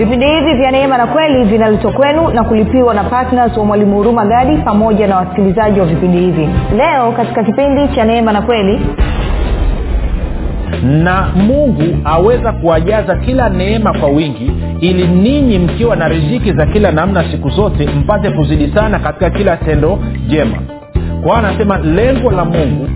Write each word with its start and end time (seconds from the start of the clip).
vipindi 0.00 0.26
hivi 0.26 0.54
vya 0.54 0.70
neema 0.70 0.98
na 0.98 1.06
kweli 1.06 1.44
vinaletwa 1.44 1.92
kwenu 1.92 2.28
na 2.28 2.44
kulipiwa 2.44 2.94
na 2.94 3.04
ptns 3.04 3.56
wa 3.56 3.64
mwalimu 3.64 3.96
huruma 3.96 4.24
gadi 4.26 4.56
pamoja 4.56 5.06
na 5.06 5.16
wasikilizaji 5.16 5.80
wa 5.80 5.86
vipindi 5.86 6.18
hivi. 6.18 6.48
Leo 6.76 7.12
katika 7.12 7.44
kipindi 7.44 7.88
cha 7.94 8.04
neema 8.04 8.32
na 8.32 8.42
kweli 8.42 8.80
na 10.82 11.28
mungu 11.36 11.82
aweza 12.04 12.52
kuwajaza 12.52 13.16
kila 13.16 13.48
neema 13.48 13.92
kwa 13.98 14.08
wingi 14.08 14.52
ili 14.80 15.06
ninyi 15.08 15.58
mkiwa 15.58 15.96
na 15.96 16.08
riziki 16.08 16.52
za 16.52 16.66
kila 16.66 16.92
namna 16.92 17.30
siku 17.30 17.50
zote 17.50 17.86
mpate 17.86 18.30
kuzidi 18.30 18.68
sana 18.74 18.98
katika 18.98 19.30
kila 19.30 19.56
tendo 19.56 19.98
jema. 20.28 20.56
Kwao 21.22 21.36
anasema 21.36 21.78
lengo 21.78 22.30
la 22.30 22.44
mungu 22.44 22.88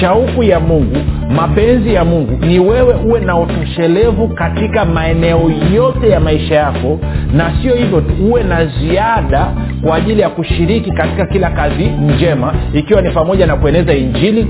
shauku 0.00 0.42
ya 0.42 0.60
mungu 0.60 0.96
mapenzi 1.36 1.94
ya 1.94 2.04
mungu 2.04 2.46
ni 2.46 2.58
wewe 2.58 2.94
uwe 2.94 3.20
na 3.20 3.38
utoshelevu 3.38 4.28
katika 4.28 4.84
maeneo 4.84 5.52
yote 5.74 6.08
ya 6.08 6.20
maisha 6.20 6.54
yako 6.54 6.98
na 7.34 7.52
sio 7.62 7.74
hivyo 7.74 8.02
uwe 8.28 8.42
na 8.42 8.66
ziada 8.66 9.46
kwa 9.82 9.96
ajili 9.96 10.20
ya 10.20 10.28
kushiriki 10.28 10.90
katika 10.90 11.26
kila 11.26 11.50
kazi 11.50 11.84
njema 11.84 12.54
ikiwa 12.74 13.02
ni 13.02 13.10
pamoja 13.10 13.46
na 13.46 13.56
kueneza 13.56 13.94
injili 13.94 14.46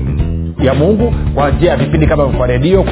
ya 0.63 0.73
mungu 0.73 1.13
kwa 1.35 1.51
njia 1.51 1.69
ya 1.71 1.77
vipindi 1.77 2.07
kama 2.07 2.25
kwa 2.25 2.47
redio 2.47 2.85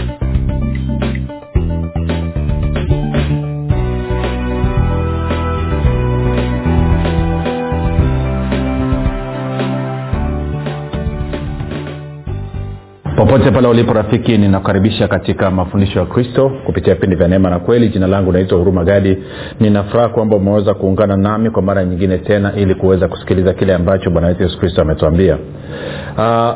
popote 13.30 13.52
pale 13.52 13.68
ulipo 13.68 13.94
rafiki 13.94 14.38
ninakukaribisha 14.38 15.08
katika 15.08 15.52
mafundisho 15.52 16.00
ya 16.00 16.06
kristo 16.06 16.52
kupitia 16.66 16.94
vipindi 16.94 17.16
vya 17.16 17.28
neema 17.28 17.50
na 17.50 17.60
kweli. 17.60 17.90
Jina 17.90 18.08
langu 18.08 18.32
naitwa 18.32 18.58
huruma 18.58 18.84
gadi. 18.84 19.18
Ninafuraha 19.60 20.10
kwamba 20.10 20.36
umeweza 20.36 20.74
kuungana 20.74 21.18
nami 21.18 21.50
kwa 21.50 21.62
mara 21.62 21.86
nyingine 21.86 22.18
tena 22.18 22.54
ili 22.56 22.76
kuweza 22.76 23.08
kusikiliza 23.08 23.54
kile 23.54 23.74
ambacho 23.74 24.10
bwana 24.10 24.28
wetu 24.28 24.44
yesu 24.44 24.60
kristo 24.60 24.82
ametuambia. 24.82 25.38
Uh, 26.18 26.54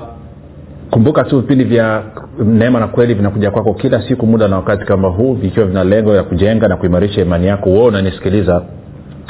kumbuka 0.92 1.24
tu 1.24 1.40
vipindi 1.42 1.64
vya 1.64 2.04
neema 2.46 2.80
na 2.80 2.88
kweli 2.88 3.14
vinakuja 3.14 3.52
kwako 3.52 3.74
kila 3.74 4.02
siku 4.08 4.28
muda 4.28 4.48
na 4.48 4.56
wakati 4.56 4.86
kama 4.86 5.08
huu 5.08 5.34
vikiwa 5.34 5.66
vina 5.66 5.84
lengo 5.84 6.16
ya 6.16 6.24
kujenga 6.24 6.68
na 6.68 6.78
kuimarisha 6.78 7.22
imani 7.22 7.48
yako. 7.48 7.70
Huo 7.70 7.86
unanisikiliza 7.86 8.62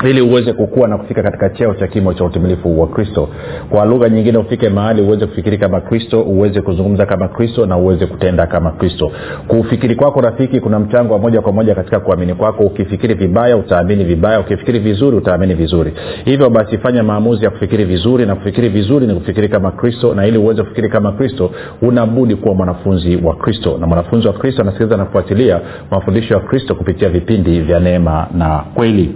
ili 0.09 0.21
uweze 0.21 0.53
kukua 0.53 0.87
na 0.87 0.97
kufika 0.97 1.23
katika 1.23 1.49
cheo 1.49 1.73
cha 1.73 1.87
kimo 1.87 2.13
cha 2.13 2.25
utimilifu 2.25 2.81
wa 2.81 2.87
kristo. 2.87 3.29
Kwa 3.69 3.85
lugha 3.85 4.09
nyingine 4.09 4.37
ufike 4.37 4.69
mahali 4.69 5.01
uweze 5.01 5.25
kufikiri 5.25 5.57
kama 5.57 5.81
kristo 5.81 6.21
uweze 6.21 6.61
kuzungumza 6.61 7.05
kama 7.05 7.27
kristo 7.27 7.65
na 7.65 7.77
uweze 7.77 8.05
kutenda 8.05 8.47
kama 8.47 8.71
kristo. 8.71 9.11
Kufikiri 9.47 9.95
kwako 9.95 10.21
rafiki 10.21 10.59
kuna 10.59 10.79
mchango 10.79 11.13
wa 11.13 11.19
moja 11.19 11.41
kwa 11.41 11.51
moja 11.51 11.75
katika 11.75 11.99
kuamini 11.99 12.33
kwako. 12.33 12.63
Ukifikiri 12.63 13.13
vibaya 13.13 13.57
utaamini 13.57 14.03
vibaya. 14.03 14.39
Ukifikiri 14.39 14.79
vizuri 14.79 15.17
utaamini 15.17 15.53
vizuri. 15.53 15.93
Hivyo 16.25 16.49
basi 16.49 16.77
fanya 16.77 17.03
maamuzi 17.03 17.45
ya 17.45 17.51
kufikiri 17.51 17.85
vizuri 17.85 18.25
na 18.25 18.35
kufikiri 18.35 18.69
vizuri 18.69 19.07
ni 19.07 19.13
kufikiri 19.13 19.49
kama 19.49 19.71
kristo 19.71 20.13
na 20.15 20.27
ili 20.27 20.37
uweze 20.37 20.61
kufikiri 20.63 20.89
kama 20.89 21.11
kristo 21.11 21.51
unabudi 21.81 22.35
kuwa 22.35 22.55
mwanafunzi 22.55 23.15
wa 23.23 23.35
kristo. 23.35 23.77
Na 23.79 23.87
mwanafunzi 23.87 24.27
wa 24.27 24.33
kristo 24.33 24.61
anasikiliza 24.61 24.97
na 24.97 25.05
kufuatilia 25.05 25.59
mafundisho 25.91 26.33
ya 26.33 26.39
kristo 26.39 26.75
kupitia 26.75 27.09
vipindi 27.09 27.59
vya 27.61 27.79
neema 27.79 28.27
na 28.37 28.63
kweli 28.73 29.15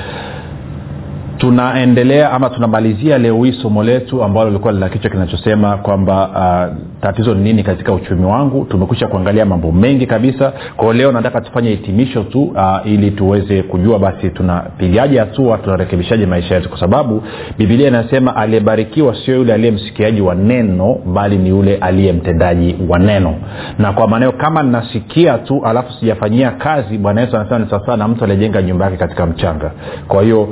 tunaendelea 1.41 2.31
ama 2.31 2.49
tunamalizia 2.49 3.17
leo 3.17 3.43
hii 3.43 3.51
somo 3.61 3.83
letu 3.83 4.23
ambalo 4.23 4.47
lilikuwa 4.47 4.73
lina 4.73 4.89
kichwa 4.89 5.09
kinachosema 5.11 5.77
kwamba 5.77 6.29
uh, 6.29 6.77
tatizo 7.01 7.33
ni 7.35 7.43
nini 7.43 7.63
katika 7.63 7.93
uchumi 7.93 8.25
wangu. 8.25 8.65
Tumekwisha 8.65 9.07
kuangalia 9.07 9.45
mambo 9.45 9.71
mengi 9.71 10.05
kabisa. 10.07 10.53
Kwao 10.77 10.93
leo 10.93 11.11
nataka 11.11 11.41
tufanye 11.41 11.69
hitimisho 11.69 12.23
tu 12.23 12.43
uh, 12.43 12.77
ili 12.85 13.11
tuweze 13.11 13.63
kujua 13.63 13.99
basi 13.99 14.29
tunapigaje 14.29 15.19
hatua 15.19 15.57
tunarekebishaje 15.57 16.25
maisha 16.25 16.55
yetu. 16.55 16.69
Kwa 16.69 16.79
sababu 16.79 17.23
bibilia 17.57 17.87
inasema 17.87 18.35
aliyebarikiwa 18.35 19.15
sio 19.25 19.35
yule 19.35 19.53
aliye 19.53 19.71
msikiaji 19.71 20.21
wa 20.21 20.35
neno 20.35 20.95
bali 21.13 21.37
ni 21.37 21.49
yule 21.49 21.75
aliye 21.77 22.13
mtendaji 22.13 22.75
wa 22.89 22.99
neno. 22.99 23.35
Na 23.79 23.93
kwa 23.93 24.07
maanao 24.07 24.31
kama 24.31 24.63
nasikia 24.63 25.37
tu 25.37 25.61
alafu 25.65 25.93
sijafanyia 25.99 26.51
kazi 26.51 26.97
bwana 26.97 27.21
yesu 27.21 27.35
anasema 27.37 27.59
ni 27.59 27.69
sawasawa 27.69 27.97
na 27.97 28.07
mtu 28.07 28.23
aliyejenga 28.23 28.61
nyumba 28.61 28.85
yake 28.85 28.97
katika 28.97 29.25
mchanga. 29.25 29.71
Kwa 30.07 30.23
hiyo 30.23 30.49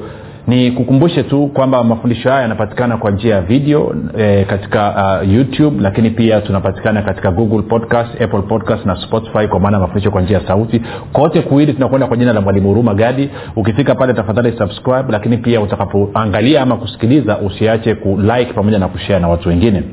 ni 0.47 0.71
kukumbushe 0.71 1.23
tu 1.23 1.47
kwamba 1.47 1.83
mafundisho 1.83 2.29
haya 2.29 2.41
yanapatikana 2.41 2.97
kwa 2.97 3.11
njia 3.11 3.35
ya 3.35 3.41
video 3.41 3.95
e, 4.17 4.45
katika 4.45 5.19
uh, 5.23 5.33
youtube 5.33 5.81
lakini 5.81 6.09
pia 6.09 6.41
tunapatikana 6.41 7.01
katika 7.01 7.31
google 7.31 7.61
podcast 7.61 8.21
apple 8.21 8.41
podcast 8.41 8.85
na 8.85 8.95
spotify 8.95 9.47
kwa 9.47 9.59
maana 9.59 9.77
ya 9.77 9.81
mafundisho 9.81 10.11
kwa 10.11 10.21
njia 10.21 10.37
ya 10.37 10.47
sauti. 10.47 10.81
Kote 11.13 11.41
kuili 11.41 11.73
tunakwenda 11.73 12.07
kwa 12.07 12.17
jina 12.17 12.33
la 12.33 12.41
mwalimu 12.41 12.67
huruma 12.69 12.93
gadi. 12.93 13.29
Ukifika 13.55 13.95
pale 13.95 14.13
tafadhali 14.13 14.57
subscribe 14.57 15.05
lakini 15.11 15.37
pia 15.37 15.61
utakapoangalia 15.61 16.61
ama 16.61 16.77
kusikiliza 16.77 17.37
usiache 17.37 17.95
kulike 17.95 18.53
pamoja 18.53 18.79
na 18.79 18.87
kushare 18.87 19.19
na 19.19 19.27
watu 19.27 19.49
wengine 19.49 19.83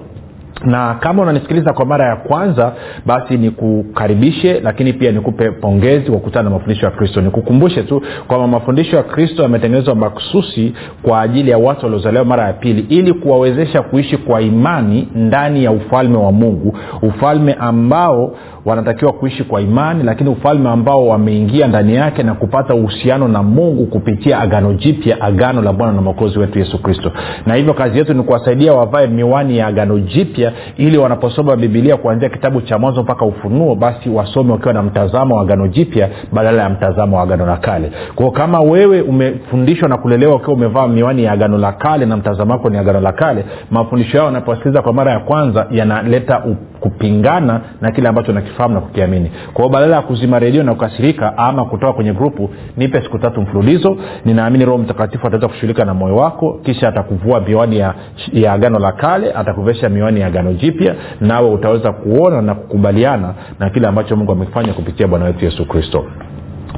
na 0.65 0.93
kama 0.99 1.23
unanisikiliza 1.23 1.73
kwa 1.73 1.85
mara 1.85 2.05
ya 2.05 2.15
kwanza 2.15 2.73
basi 3.05 3.37
nikukaribishe 3.37 4.59
lakini 4.59 4.93
pia 4.93 5.11
nikupe 5.11 5.51
pongezi 5.51 6.05
kwa 6.05 6.17
kukutana 6.19 6.43
na 6.43 6.49
mafundisho 6.49 6.85
ya 6.85 6.91
kristo. 6.91 7.21
Nikukumbushe 7.21 7.83
tu 7.83 8.01
kwamba 8.27 8.47
mafundisho 8.47 8.97
ya 8.97 9.03
kristo 9.03 9.43
yametengenezwa 9.43 9.95
makususi 9.95 10.73
kwa 11.03 11.21
ajili 11.21 11.51
ya 11.51 11.57
watu 11.57 11.85
waliozaliwa 11.85 12.25
mara 12.25 12.47
ya 12.47 12.53
pili 12.53 12.81
ili 12.89 13.13
kuwawezesha 13.13 13.81
kuishi 13.81 14.17
kwa 14.17 14.41
imani 14.41 15.07
ndani 15.15 15.63
ya 15.63 15.71
ufalme 15.71 16.17
wa 16.17 16.31
mungu. 16.31 16.77
Ufalme 17.01 17.53
ambao 17.53 18.35
wanatakiwa 18.65 19.13
kuishi 19.13 19.43
kwa 19.43 19.61
imani 19.61 20.03
lakini 20.03 20.29
ufalme 20.29 20.69
ambao 20.69 21.07
wameingia 21.07 21.67
ndani 21.67 21.95
yake 21.95 22.23
na 22.23 22.33
kupata 22.33 22.73
uhusiano 22.75 23.27
na 23.27 23.43
mungu 23.43 23.85
kupitia 23.85 24.39
agano 24.39 24.73
jipya 24.73 25.21
agano 25.21 25.61
la 25.61 25.73
bwana 25.73 25.93
na 25.93 26.01
mwokozi 26.01 26.39
wetu 26.39 26.59
yesu 26.59 26.81
kristo. 26.81 27.11
Na 27.45 27.55
hivyo 27.55 27.73
kazi 27.73 27.97
yetu 27.97 28.13
ni 28.13 28.23
kuwasaidia 28.23 28.73
wavae 28.73 29.07
miwani 29.07 29.57
ya 29.57 29.67
agano 29.67 29.99
jipya 29.99 30.48
ili 30.77 30.97
wanaposoma 30.97 31.55
bibilia 31.55 31.97
kuanzia 31.97 32.29
kitabu 32.29 32.61
cha 32.61 32.77
mwanzo 32.77 33.03
mpaka 33.03 33.25
ufunuo 33.25 33.75
basi 33.75 34.09
wasome 34.09 34.51
wakiwa 34.51 34.73
na 34.73 34.83
mtazamo 34.83 35.35
wa 35.35 35.41
agano 35.41 35.67
jipya 35.67 36.09
badala 36.33 36.61
ya 36.63 36.69
mtazamo 36.69 37.17
wa 37.17 37.23
agano 37.23 37.45
la 37.45 37.57
kale. 37.57 37.91
Kwao 38.15 38.31
kama 38.31 38.59
wewe 38.59 39.01
umefundishwa 39.01 39.89
na 39.89 39.97
kulelewa 39.97 40.35
ukiwa 40.35 40.53
umevaa 40.53 40.87
miwani 40.87 41.23
ya 41.23 41.31
agano 41.31 41.57
la 41.57 41.71
kale 41.71 42.05
na 42.05 42.17
mtazamo 42.17 42.53
wako 42.53 42.69
ni 42.69 42.77
agano 42.77 43.01
la 43.01 43.11
kale 43.11 43.45
mafundisho 43.71 44.17
yao 44.17 44.27
unaposikiliza 44.27 44.81
kwa 44.81 44.93
mara 44.93 45.11
ya 45.11 45.19
kwanza 45.19 45.67
yanaleta 45.71 46.43
kupingana 46.79 47.61
na 47.81 47.91
kile 47.91 48.09
ambacho 48.09 48.33
nakifahamu 48.33 48.73
na 48.75 48.81
kukiamini. 48.81 49.31
Kwa 49.53 49.69
badala 49.69 49.95
ya 49.95 50.01
kuzima 50.01 50.39
redio 50.39 50.63
na 50.63 50.73
kukasirika 50.73 51.37
ama 51.37 51.65
kutoka 51.65 51.93
kwenye 51.93 52.13
grupu 52.13 52.49
nipe 52.77 53.01
siku 53.01 53.19
tatu 53.19 53.41
mfululizo. 53.41 53.97
Ninaamini 54.25 54.65
roho 54.65 54.77
mtakatifu 54.77 55.27
ataweza 55.27 55.47
kushughulika 55.47 55.85
na 55.85 55.93
moyo 55.93 56.15
wako 56.15 56.59
kisha 56.63 56.87
atakuvua 56.87 57.41
miwani 57.41 57.77
ya, 57.77 57.93
ya 58.33 58.53
agano 58.53 58.79
la 58.79 58.91
kale 58.91 59.31
atakuvesha 59.33 59.89
miwani 59.89 60.19
ya 60.21 60.27
agano 60.27 60.53
jipya 60.53 60.95
nawe 61.21 61.49
utaweza 61.51 61.91
kuona 61.91 62.41
na 62.41 62.55
kukubaliana 62.55 63.33
na 63.59 63.69
kile 63.69 63.87
ambacho 63.87 64.15
mungu 64.15 64.31
amefanya 64.31 64.73
kupitia 64.73 65.07
bwana 65.07 65.25
wetu 65.25 65.45
yesu 65.45 65.65
kristo. 65.67 66.05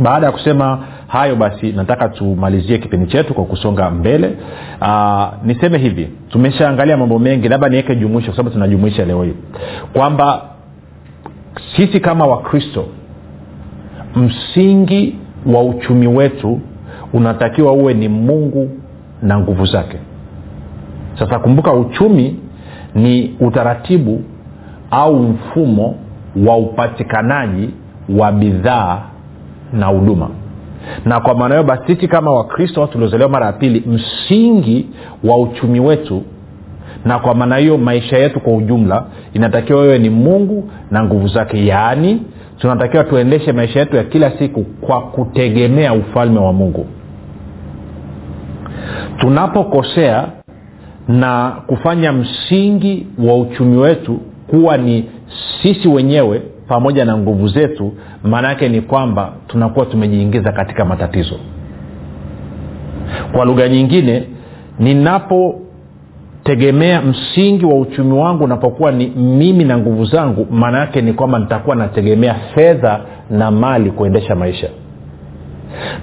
Baada 0.01 0.25
ya 0.25 0.31
kusema 0.31 0.79
hayo 1.11 1.35
basi 1.35 1.71
nataka 1.71 2.09
tumalizie 2.09 2.77
kipindi 2.77 3.07
chetu 3.07 3.33
kwa 3.33 3.45
kusonga 3.45 3.89
mbele. 3.91 4.37
Aa, 4.81 5.31
niseme 5.43 5.77
hivi 5.77 6.09
tumeshaangalia 6.29 6.97
mambo 6.97 7.19
mengi 7.19 7.49
labda 7.49 7.69
niweke 7.69 7.95
jumuisho 7.95 8.27
kwa 8.27 8.35
sababu 8.37 8.53
tunajumuisha 8.53 9.05
leo 9.05 9.23
hii. 9.23 9.33
Kwamba 9.93 10.41
sisi 11.75 11.99
kama 11.99 12.25
wakristo 12.25 12.85
msingi 14.15 15.15
wa 15.45 15.63
uchumi 15.63 16.07
wetu 16.07 16.59
unatakiwa 17.13 17.71
uwe 17.73 17.93
ni 17.93 18.07
mungu 18.09 18.69
na 19.21 19.39
nguvu 19.39 19.65
zake. 19.65 19.97
Sasa 21.19 21.39
kumbuka 21.39 21.73
uchumi 21.73 22.39
ni 22.95 23.35
utaratibu 23.39 24.23
au 24.91 25.15
mfumo 25.23 25.95
wa 26.47 26.57
upatikanaji 26.57 27.69
wa 28.19 28.31
bidhaa 28.31 29.01
na 29.73 29.85
huduma 29.85 30.29
na 31.05 31.19
kwa 31.19 31.35
maana 31.35 31.55
hiyo 31.55 31.63
basi 31.67 31.83
sisi 31.95 32.07
kama 32.07 32.31
wakristo 32.31 32.87
tuliozaliwa 32.87 33.29
mara 33.29 33.45
ya 33.45 33.53
pili 33.53 33.83
msingi 33.87 34.85
wa 35.23 35.37
uchumi 35.39 35.79
wetu 35.79 36.23
na 37.05 37.19
kwa 37.19 37.35
maana 37.35 37.57
hiyo 37.57 37.77
maisha 37.77 38.17
yetu 38.17 38.39
kwa 38.39 38.53
ujumla 38.55 39.05
inatakiwa 39.33 39.81
wewe 39.81 39.99
ni 39.99 40.09
mungu 40.09 40.69
na 40.91 41.03
nguvu 41.03 41.27
zake. 41.27 41.65
Yaani 41.65 42.21
tunatakiwa 42.57 43.03
tuendeshe 43.03 43.51
maisha 43.51 43.79
yetu 43.79 43.95
ya 43.95 44.03
kila 44.03 44.31
siku 44.39 44.63
kwa 44.63 45.01
kutegemea 45.01 45.93
ufalme 45.93 46.39
wa 46.39 46.53
mungu. 46.53 46.85
Tunapokosea 49.17 50.27
na 51.07 51.51
kufanya 51.67 52.11
msingi 52.13 53.07
wa 53.27 53.37
uchumi 53.37 53.77
wetu 53.77 54.19
kuwa 54.47 54.77
ni 54.77 55.09
sisi 55.61 55.87
wenyewe 55.87 56.41
pamoja 56.71 57.05
na 57.05 57.17
nguvu 57.17 57.47
zetu 57.47 57.93
maana 58.23 58.47
yake 58.49 58.69
ni 58.69 58.81
kwamba 58.81 59.31
tunakuwa 59.47 59.85
tumejiingiza 59.85 60.51
katika 60.51 60.85
matatizo. 60.85 61.35
Kwa 63.31 63.45
lugha 63.45 63.69
nyingine 63.69 64.23
ninapotegemea 64.79 67.01
msingi 67.01 67.65
wa 67.65 67.79
uchumi 67.79 68.13
wangu 68.13 68.43
unapokuwa 68.43 68.91
ni 68.91 69.07
mimi 69.07 69.63
na 69.63 69.77
nguvu 69.77 70.05
zangu 70.05 70.47
maana 70.51 70.79
yake 70.79 71.01
ni 71.01 71.13
kwamba 71.13 71.39
nitakuwa 71.39 71.75
nategemea 71.75 72.33
fedha 72.55 72.99
na 73.29 73.51
mali 73.51 73.91
kuendesha 73.91 74.35
maisha. 74.35 74.69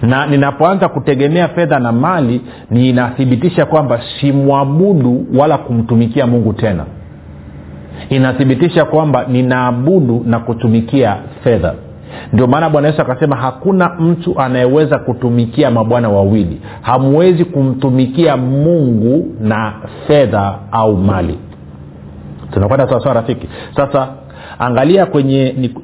Na 0.03 0.27
ninapoanza 0.27 0.89
kutegemea 0.89 1.49
fedha 1.49 1.79
na 1.79 1.93
mali 1.93 2.41
ninathibitisha 2.71 3.67
kwamba 3.67 4.01
simwabudu 4.21 5.27
wala 5.37 5.59
kumtumikia 5.59 6.27
mungu 6.27 6.53
tena 6.53 6.85
inathibitisha 8.09 8.85
kwamba 8.85 9.25
ninaabudu 9.29 10.23
na 10.27 10.39
kutumikia 10.41 11.17
fedha. 11.45 11.75
Ndio 12.33 12.47
maana 12.47 12.71
bwana 12.71 12.89
yesu 12.89 13.03
akasema 13.03 13.37
hakuna 13.37 13.89
mtu 13.89 14.41
anayeweza 14.41 14.99
kutumikia 14.99 15.71
mabwana 15.71 16.09
wawili. 16.09 16.61
Hamwezi 16.83 17.45
kumtumikia 17.45 18.37
mungu 18.37 19.35
na 19.41 19.73
fedha 20.07 20.59
au 20.73 20.97
mali. 20.97 21.39
Tunakwenda 22.53 22.89
sawasawa 22.89 23.15
rafiki? 23.15 23.49
Sasa 23.77 24.09
angalia 24.59 25.07
kwenye 25.07 25.53
ni, 25.59 25.75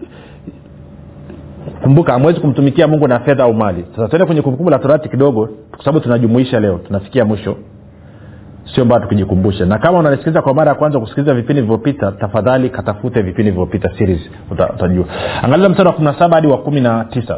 kumbuka 1.82 2.12
hamwezi 2.12 2.40
kumtumikia 2.40 2.88
mungu 2.88 3.08
na 3.08 3.20
fedha 3.20 3.44
au 3.44 3.54
mali. 3.54 3.84
Sasa 3.96 4.08
tuende 4.08 4.26
kwenye 4.26 4.42
kumbukumbu 4.42 4.70
la 4.70 4.78
torati 4.78 5.08
kidogo 5.08 5.48
kwa 5.70 5.78
sababu 5.84 6.00
tunajumuisha 6.00 6.60
leo. 6.60 6.80
Tunafikia 6.86 7.24
mwisho 7.24 7.56
sio 8.74 8.84
mbaya 8.84 9.00
tukijikumbusha 9.00 9.66
na 9.66 9.78
kama 9.78 9.98
unanisikiliza 9.98 10.42
kwa 10.42 10.54
mara 10.54 10.68
ya 10.68 10.74
kwanza 10.74 11.00
kusikiliza 11.00 11.34
vipindi 11.34 11.54
vilivyopita 11.62 12.12
tafadhali 12.12 12.68
katafute 12.70 13.22
vipindi 13.22 13.42
vilivyopita 13.50 13.90
series 13.98 14.20
utajua. 14.50 15.04
Angalia 15.42 15.68
mstari 15.68 15.88
wa 15.88 15.94
17 15.94 16.34
hadi 16.34 16.46
wa 16.46 16.56
19 16.56 17.36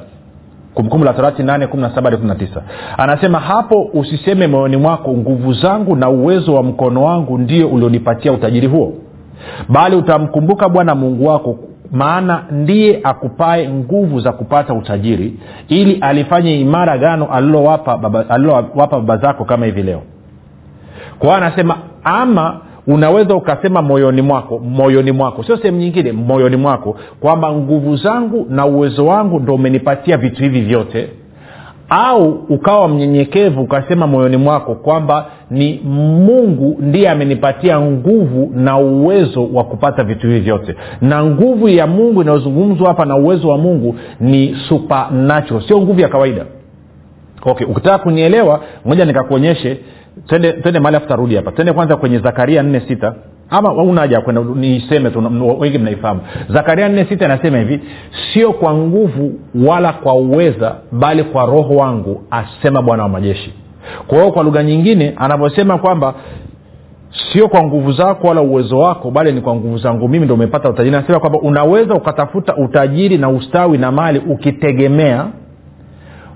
kumbukumbu 0.74 1.04
la 1.04 1.12
torati 1.12 1.42
8 1.42 2.62
anasema 2.98 3.38
hapo 3.38 3.90
usiseme 3.94 4.46
moyoni 4.46 4.76
mwako 4.76 5.12
nguvu 5.12 5.52
zangu 5.52 5.96
na 5.96 6.08
uwezo 6.08 6.54
wa 6.54 6.62
mkono 6.62 7.04
wangu 7.04 7.38
ndio 7.38 7.68
ulionipatia 7.68 8.32
utajiri 8.32 8.66
huo. 8.66 8.92
Bali 9.68 9.96
utamkumbuka 9.96 10.68
bwana 10.68 10.94
mungu 10.94 11.26
wako 11.26 11.58
maana 11.92 12.44
ndiye 12.50 13.00
akupae 13.04 13.68
nguvu 13.68 14.20
za 14.20 14.32
kupata 14.32 14.74
utajiri 14.74 15.34
ili 15.68 15.98
alifanye 16.00 16.60
imara 16.60 16.98
gano 16.98 17.26
alilowapa 17.32 17.98
baba, 17.98 18.24
alilo 18.30 18.62
baba 18.74 19.16
zako 19.16 19.44
kama 19.44 19.66
hivi 19.66 19.82
leo 19.82 20.02
kwa 21.18 21.28
hiyo 21.28 21.46
anasema 21.46 21.78
ama 22.04 22.60
unaweza 22.86 23.34
ukasema 23.34 23.82
moyoni 23.82 24.22
mwako 24.22 24.58
moyoni 24.58 25.12
mwako. 25.12 25.42
Sio 25.42 25.56
sehemu 25.56 25.78
nyingine 25.78 26.12
moyoni 26.12 26.56
mwako 26.56 26.96
kwamba 27.20 27.52
nguvu 27.52 27.96
zangu 27.96 28.46
na 28.50 28.66
uwezo 28.66 29.06
wangu 29.06 29.40
ndo 29.40 29.54
umenipatia 29.54 30.16
vitu 30.16 30.42
hivi 30.42 30.60
vyote. 30.60 31.08
Au 31.88 32.30
ukawa 32.48 32.88
mnyenyekevu 32.88 33.62
ukasema 33.62 34.06
moyoni 34.06 34.36
mwako 34.36 34.74
kwamba 34.74 35.26
ni 35.50 35.80
mungu 35.84 36.76
ndiye 36.80 37.10
amenipatia 37.10 37.80
nguvu 37.80 38.52
na 38.54 38.78
uwezo 38.78 39.48
wa 39.52 39.64
kupata 39.64 40.04
vitu 40.04 40.26
hivi 40.26 40.40
vyote. 40.40 40.74
Na 41.00 41.24
nguvu 41.24 41.68
ya 41.68 41.86
mungu 41.86 42.22
inayozungumzwa 42.22 42.88
hapa 42.88 43.04
na 43.04 43.16
uwezo 43.16 43.48
wa 43.48 43.58
mungu 43.58 43.94
ni 44.20 44.56
supernatural 44.68 45.62
sio 45.68 45.80
nguvu 45.80 46.00
ya 46.00 46.08
kawaida 46.08 46.44
okay 47.46 47.66
ukitaka 47.66 47.98
kunielewa 47.98 48.60
moja 48.84 49.04
nikakuonyeshe. 49.04 49.78
Twende 50.26 50.52
twende 50.52 50.80
mahali 50.80 50.96
afu 50.96 51.08
tarudi 51.08 51.36
hapa. 51.36 51.52
Twende 51.52 51.72
kwanza 51.72 51.96
kwenye 51.96 52.18
zakaria 52.18 52.62
nne 52.62 52.80
sita. 52.88 53.14
Ama 53.50 53.72
unaja 53.72 54.20
kwenda 54.20 54.42
niiseme 54.54 55.10
tu 55.10 55.22
wengi 55.58 55.78
mnaifahamu. 55.78 56.20
Zakaria 56.48 56.88
nne 56.88 57.04
sita 57.04 57.24
anasema 57.24 57.58
hivi 57.58 57.80
sio 58.32 58.52
kwa 58.52 58.74
nguvu 58.74 59.32
wala 59.66 59.92
kwa 59.92 60.14
uweza 60.14 60.74
bali 60.92 61.24
kwa 61.24 61.46
roho 61.46 61.76
wangu 61.76 62.22
asema 62.30 62.82
bwana 62.82 63.02
wa 63.02 63.08
majeshi. 63.08 63.52
Kwa 64.06 64.18
hiyo 64.18 64.32
kwa 64.32 64.42
lugha 64.44 64.62
nyingine 64.62 65.12
anavyosema 65.16 65.78
kwamba 65.78 66.14
sio 67.32 67.48
kwa 67.48 67.62
nguvu 67.62 67.92
zako 67.92 68.28
wala 68.28 68.40
uwezo 68.40 68.78
wako 68.78 69.10
bali 69.10 69.32
ni 69.32 69.40
kwa 69.40 69.54
nguvu 69.54 69.78
zangu 69.78 70.08
mimi 70.08 70.24
ndo 70.24 70.34
umepata 70.34 70.70
utajiri. 70.70 70.96
Anasema 70.96 71.20
kwamba 71.20 71.38
unaweza 71.38 71.94
ukatafuta 71.94 72.56
utajiri 72.56 73.18
na 73.18 73.28
ustawi 73.28 73.78
na 73.78 73.92
mali 73.92 74.18
ukitegemea 74.18 75.26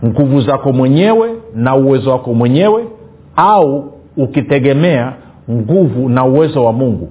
nguvu 0.04 0.40
zako 0.40 0.72
mwenyewe 0.72 1.30
na 1.54 1.76
uwezo 1.76 2.10
wako 2.10 2.34
mwenyewe 2.34 2.84
au 3.36 3.92
ukitegemea 4.16 5.12
nguvu 5.50 6.08
na 6.08 6.24
uwezo 6.24 6.64
wa 6.64 6.72
mungu. 6.72 7.10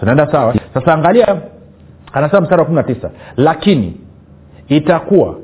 Tunaenda 0.00 0.32
sawa? 0.32 0.54
Sasa 0.74 0.94
angalia 0.94 1.36
anasema 2.12 2.40
mstari 2.40 2.60
wa 2.60 2.64
kumi 2.66 2.76
na 2.76 2.82
tisa 2.82 3.10
lakini 3.36 3.96
itakuwa 4.68 5.34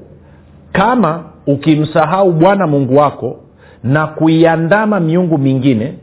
kama 0.72 1.24
ukimsahau 1.46 2.32
bwana 2.32 2.66
mungu 2.66 2.96
wako 2.96 3.36
na 3.84 4.06
kuiandama 4.06 5.00
miungu 5.00 5.38
mingine 5.38 5.94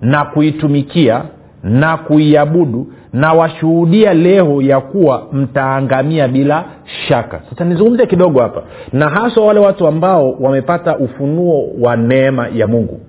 na 0.00 0.24
kuitumikia 0.24 1.22
na 1.62 1.96
kuiabudu 1.96 2.86
na 3.12 3.32
washuhudia 3.32 4.14
leo 4.14 4.62
ya 4.62 4.80
kuwa 4.80 5.26
mtaangamia 5.32 6.28
bila 6.28 6.64
shaka. 7.08 7.40
Sasa 7.50 7.64
nizungumze 7.64 8.06
kidogo 8.06 8.40
hapa 8.40 8.62
na 8.92 9.08
haswa 9.08 9.46
wale 9.46 9.60
watu 9.60 9.86
ambao 9.86 10.32
wamepata 10.32 10.96
ufunuo 10.98 11.70
wa 11.80 11.96
neema 11.96 12.48
ya 12.48 12.66
mungu. 12.66 13.00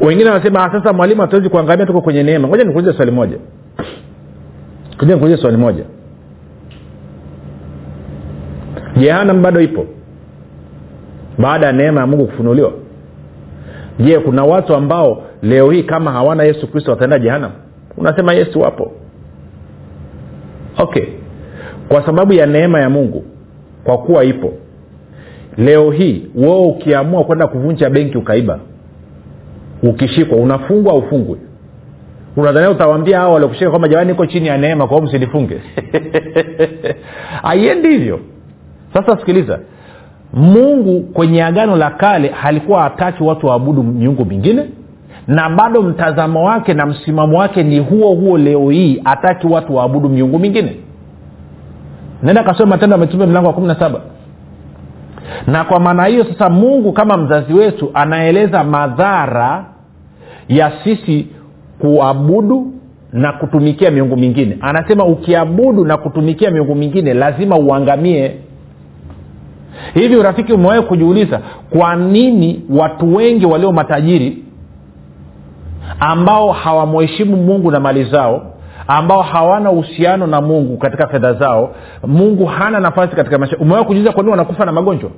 Wengine 0.00 0.30
wanasema 0.30 0.72
sasa 0.72 0.92
mwalimu 0.92 1.20
hatuwezi 1.20 1.48
kuangamia 1.48 1.86
tuko 1.86 2.00
kwenye 2.00 2.22
neema. 2.22 2.48
Ngoja 2.48 2.64
nikuulize 2.64 2.92
swali 2.92 3.10
moja. 3.10 3.36
Ngoja 4.96 5.14
nikuulize 5.14 5.42
swali 5.42 5.56
moja. 5.56 5.84
Jehanam 8.96 9.42
bado 9.42 9.60
ipo 9.60 9.86
baada 11.38 11.66
ya 11.66 11.72
neema 11.72 12.00
ya 12.00 12.06
mungu 12.06 12.26
kufunuliwa 12.26 12.72
je 13.98 14.18
kuna 14.18 14.44
watu 14.44 14.74
ambao 14.74 15.22
leo 15.42 15.70
hii 15.70 15.82
kama 15.82 16.12
hawana 16.12 16.42
yesu 16.44 16.66
kristo 16.70 16.90
wataenda 16.90 17.18
jehanam 17.18 17.50
unasema 17.96 18.32
yesu 18.32 18.60
wapo. 18.60 18.92
Okay. 20.78 21.04
Kwa 21.88 22.06
sababu 22.06 22.32
ya 22.32 22.46
neema 22.46 22.80
ya 22.80 22.90
mungu 22.90 23.24
kwa 23.84 23.98
kuwa 23.98 24.24
ipo 24.24 24.52
leo 25.56 25.90
hii 25.90 26.26
wewe 26.34 26.66
ukiamua 26.66 27.24
kwenda 27.24 27.46
kuvunja 27.46 27.90
benki 27.90 28.18
ukaiba 28.18 28.58
ukishikwa 29.82 30.38
unafungwa 30.38 30.92
au 30.92 30.98
ufungwe? 30.98 31.38
Unadhania 32.36 32.70
utawambia 32.70 33.18
hao 33.20 33.32
waliokushika 33.32 33.70
kwamba 33.70 33.88
jamani 33.88 34.12
iko 34.12 34.26
chini 34.26 34.46
ya 34.46 34.58
neema 34.58 34.86
kwa 34.86 34.96
hiyo 34.96 35.08
msilifunge 35.08 35.60
aiendi 37.42 37.88
hivyo. 37.88 38.20
Sasa 38.94 39.18
sikiliza 39.18 39.58
mungu 40.34 41.00
kwenye 41.00 41.44
agano 41.44 41.76
la 41.76 41.90
kale 41.90 42.28
halikuwa 42.28 42.82
hataki 42.82 43.22
watu 43.22 43.46
waabudu 43.46 43.82
miungu 43.82 44.24
mingine 44.24 44.64
na 45.26 45.50
bado 45.50 45.82
mtazamo 45.82 46.44
wake 46.44 46.74
na 46.74 46.86
msimamo 46.86 47.38
wake 47.38 47.62
ni 47.62 47.78
huo 47.78 48.14
huo 48.14 48.38
leo 48.38 48.70
hii 48.70 49.00
hataki 49.04 49.46
watu 49.46 49.74
waabudu 49.74 50.08
miungu 50.08 50.38
mingine 50.38 50.76
nenda 52.22 52.42
kasoma 52.42 52.76
matendo 52.76 52.96
ya 52.96 53.26
mlango 53.26 53.46
wa 53.48 53.52
kumi 53.54 53.66
na 53.66 53.74
saba. 53.78 54.00
Na 55.46 55.64
kwa 55.64 55.80
maana 55.80 56.04
hiyo 56.04 56.24
sasa 56.24 56.50
mungu 56.50 56.92
kama 56.92 57.16
mzazi 57.16 57.52
wetu 57.54 57.90
anaeleza 57.94 58.64
madhara 58.64 59.64
ya 60.48 60.72
sisi 60.84 61.26
kuabudu 61.78 62.72
na 63.12 63.32
kutumikia 63.32 63.90
miungu 63.90 64.16
mingine. 64.16 64.58
Anasema 64.60 65.04
ukiabudu 65.04 65.84
na 65.84 65.96
kutumikia 65.96 66.50
miungu 66.50 66.74
mingine 66.74 67.14
lazima 67.14 67.56
uangamie 67.58 68.34
hivi 69.94 70.16
urafiki 70.16 70.52
umewahi 70.52 70.82
kujiuliza 70.82 71.40
kwa 71.78 71.96
nini 71.96 72.64
watu 72.70 73.14
wengi 73.14 73.46
walio 73.46 73.72
matajiri 73.72 74.44
ambao 76.00 76.52
hawamheshimu 76.52 77.36
mungu 77.36 77.70
na 77.70 77.80
mali 77.80 78.04
zao 78.04 78.42
ambao 78.88 79.22
hawana 79.22 79.70
uhusiano 79.70 80.26
na 80.26 80.40
mungu 80.40 80.76
katika 80.76 81.06
fedha 81.08 81.32
zao 81.32 81.74
mungu 82.06 82.46
hana 82.46 82.80
nafasi 82.80 83.16
katika 83.16 83.38
maisha? 83.38 83.56
Umewahi 83.56 83.84
kujiuliza 83.86 84.12
kwa 84.12 84.22
nini 84.22 84.30
wanakufa 84.30 84.64
na 84.64 84.72
magonjwa? 84.72 85.10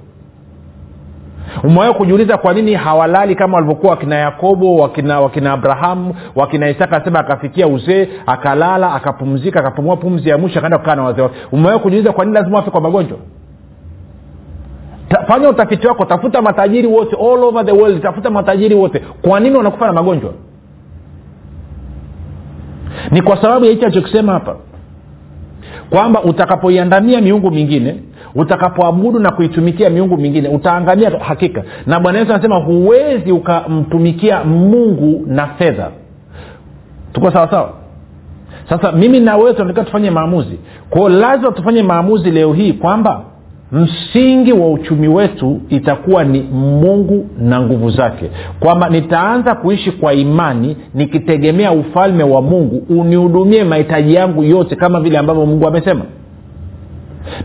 Umewahi 1.64 1.94
kujiuliza 1.94 2.38
kwa 2.38 2.54
nini 2.54 2.75
hawalali 2.75 3.34
kama 3.34 3.54
walivyokuwa 3.54 3.90
wakina 3.90 4.16
yakobo 4.16 4.76
wakina, 4.76 5.20
wakina 5.20 5.52
abrahamu 5.52 6.14
wakina 6.34 6.68
isaka 6.68 6.96
asema 7.02 7.18
akafikia 7.18 7.66
uzee 7.66 8.08
akalala 8.26 8.94
akapumzika 8.94 9.60
akapumua 9.60 9.96
pumzi 9.96 10.28
ya 10.28 10.38
mwisho 10.38 10.58
akaenda 10.58 10.78
kukaa 10.78 10.94
na 10.94 11.02
wazee 11.02 11.22
wake? 11.22 11.34
Umewahi 11.52 11.78
kujiuliza 11.78 12.12
kwa 12.12 12.25
nini 12.25 12.34
lazima 12.34 12.56
wafe 12.56 12.70
kwa 12.70 12.80
magonjwa 12.80 13.18
Fanya 15.28 15.48
utafiti 15.48 15.86
wako 15.86 16.04
tafuta 16.04 16.42
matajiri 16.42 16.88
wote 16.88 17.16
all 17.16 17.44
over 17.44 17.66
the 17.66 17.72
world 17.72 18.02
tafuta 18.02 18.30
matajiri 18.30 18.75
wote. 18.75 19.02
Kwa 19.22 19.40
nini 19.40 19.56
wanakufa 19.56 19.86
na 19.86 19.92
magonjwa? 19.92 20.32
Ni 23.10 23.22
kwa 23.22 23.42
sababu 23.42 23.64
ya 23.64 23.70
hichi 23.70 23.84
alichokisema 23.84 24.32
hapa 24.32 24.56
kwamba 25.90 26.22
utakapoiandamia 26.22 27.20
miungu 27.20 27.50
mingine 27.50 28.02
utakapoabudu 28.34 29.18
na 29.18 29.32
kuitumikia 29.32 29.90
miungu 29.90 30.16
mingine 30.16 30.48
utaangamia 30.48 31.10
hakika. 31.20 31.62
Na 31.86 32.00
bwana 32.00 32.18
yesu 32.18 32.32
anasema 32.32 32.56
huwezi 32.56 33.32
ukamtumikia 33.32 34.44
mungu 34.44 35.25
na 35.26 35.46
fedha. 35.46 35.90
Tuko 37.12 37.30
sawa 37.30 37.50
sawa? 37.50 37.72
Sasa 38.68 38.92
mimi 38.92 39.20
na 39.20 39.36
wewe 39.36 39.52
tunatakiwa 39.54 39.84
tufanye 39.84 40.10
maamuzi. 40.10 40.58
Kwao 40.90 41.08
lazima 41.08 41.52
tufanye 41.52 41.82
maamuzi 41.82 42.30
leo 42.30 42.52
hii 42.52 42.72
kwamba 42.72 43.25
msingi 43.73 44.52
wa 44.52 44.70
uchumi 44.73 45.08
wetu 45.08 45.61
itakuwa 45.68 46.25
ni 46.25 46.40
mungu 46.42 47.26
na 47.38 47.61
nguvu 47.61 47.90
zake. 47.90 48.30
Kwamba 48.61 48.88
nitaanza 48.88 49.54
kuishi 49.54 49.90
kwa 49.90 50.14
imani 50.14 50.76
nikitegemea 50.94 51.73
ufalme 51.73 52.23
wa 52.25 52.42
mungu 52.42 53.00
unihudumie 53.00 53.64
mahitaji 53.64 54.14
yangu 54.14 54.44
yote 54.44 54.76
kama 54.76 55.00
vile 55.00 55.18
ambavyo 55.18 55.46
mungu 55.46 55.66
amesema. 55.68 56.04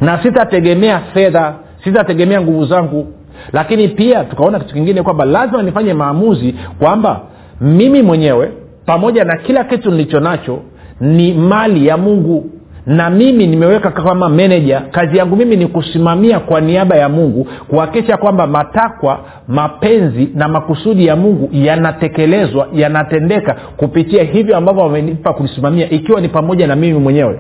Na 0.02 0.24
sitategemea 0.24 1.00
fedha 1.00 1.54
sitategemea 1.84 2.42
nguvu 2.42 2.66
zangu. 2.66 3.08
Lakini 3.54 3.88
pia 3.88 4.24
tukaona 4.24 4.60
kitu 4.60 4.74
kingine 4.74 5.04
kwamba 5.04 5.26
lazima 5.26 5.64
nifanye 5.64 5.94
maamuzi 5.94 6.56
kwamba 6.80 7.22
mimi 7.62 8.02
mwenyewe 8.02 8.52
pamoja 8.86 9.24
na 9.24 9.38
kila 9.38 9.64
kitu 9.64 9.92
nilicho 9.92 10.20
nacho 10.20 10.60
ni 11.02 11.34
mali 11.34 11.88
ya 11.88 11.98
mungu 11.98 12.50
na 12.86 13.10
mimi 13.10 13.48
nimeweka 13.48 13.92
kama 13.92 14.30
meneja 14.30 14.80
kazi 14.82 15.18
yangu 15.18 15.36
mimi 15.36 15.56
ni 15.58 15.68
kusimamia 15.68 16.40
kwa 16.40 16.62
niaba 16.62 16.96
ya 16.96 17.10
mungu 17.10 17.48
kuhakikisha 17.68 18.18
kwamba 18.18 18.48
matakwa 18.48 19.20
mapenzi 19.48 20.30
na 20.36 20.48
makusudi 20.48 21.06
ya 21.06 21.16
mungu 21.16 21.50
yanatekelezwa 21.52 22.68
yanatendeka 22.74 23.56
kupitia 23.78 24.24
hivyo 24.24 24.58
ambavyo 24.58 24.84
wamenipa 24.84 25.34
kulisimamia 25.34 25.90
ikiwa 25.90 26.22
ni 26.22 26.30
pamoja 26.30 26.68
na 26.68 26.76
mimi 26.76 27.00
mwenyewe. 27.00 27.40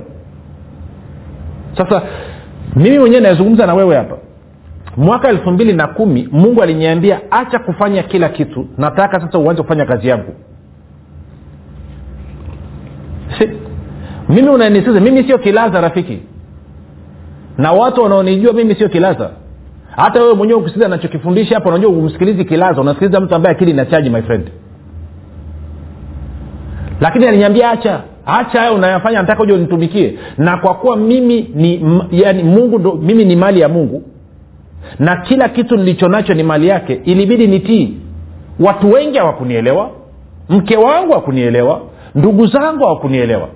Sasa 1.78 2.02
mimi 2.76 3.00
mwenyewe 3.00 3.22
nayezungumza 3.22 3.66
na 3.66 3.74
wewe 3.74 3.96
hapa. 3.96 4.18
Mwaka 4.98 5.30
elfu 5.30 5.52
mbili 5.52 5.74
na 5.74 5.88
kumi 5.88 6.30
mungu 6.32 6.62
aliniambia 6.64 7.20
acha 7.32 7.60
kufanya 7.60 8.04
kila 8.04 8.30
kitu. 8.30 8.68
Nataka 8.78 9.22
sasa 9.22 9.38
uanze 9.40 9.62
kufanya 9.62 9.86
kazi 9.86 10.08
yangu. 10.08 10.34
Si, 13.40 13.50
mimi 14.32 14.50
unanisikiza 14.50 15.00
mimi 15.00 15.24
sio 15.24 15.38
kilaza 15.38 15.82
rafiki. 15.82 16.20
Na 17.58 17.72
watu 17.72 18.02
wanaonijua 18.04 18.54
mimi 18.54 18.76
sio 18.76 18.90
kilaza. 18.90 19.30
Hata 19.96 20.22
wewe 20.22 20.34
mwenyewe 20.34 20.60
ukisikiza 20.60 20.88
nachokifundisha 20.88 21.56
hapa 21.56 21.70
unajua 21.70 21.90
umsikilizi 21.90 22.46
kilaza 22.46 22.82
unasikiliza 22.82 23.20
mtu 23.20 23.36
ambaye 23.36 23.56
akili 23.56 23.72
inachaji 23.72 24.10
my 24.10 24.22
friend. 24.22 24.48
Lakini 27.02 27.28
aliniambia 27.28 27.70
acha 27.72 28.02
acha 28.26 28.60
hayo 28.60 28.76
unayafanya 28.76 29.22
nataka 29.22 29.44
uja 29.44 29.54
unitumikie. 29.54 30.20
Na 30.38 30.58
kwa 30.58 30.74
kuwa 30.74 30.98
mimi 30.98 31.50
ni 31.56 31.86
yani 32.12 32.44
mungu 32.44 32.80
ndo, 32.80 32.94
mimi 32.94 33.26
ni 33.26 33.36
mali 33.36 33.60
ya 33.60 33.70
mungu 33.70 34.04
na 35.00 35.16
kila 35.16 35.50
kitu 35.50 35.78
nilicho 35.78 36.08
nacho 36.08 36.34
ni 36.34 36.44
mali 36.44 36.68
yake 36.68 37.02
ilibidi 37.06 37.48
nitii. 37.48 37.94
Watu 38.60 38.92
wengi 38.92 39.18
hawakunielewa 39.18 39.90
mke 40.50 40.78
wangu 40.78 41.14
hakunielewa 41.14 41.82
ndugu 42.16 42.48
zangu 42.48 42.84
hawakunielewa 42.84 43.48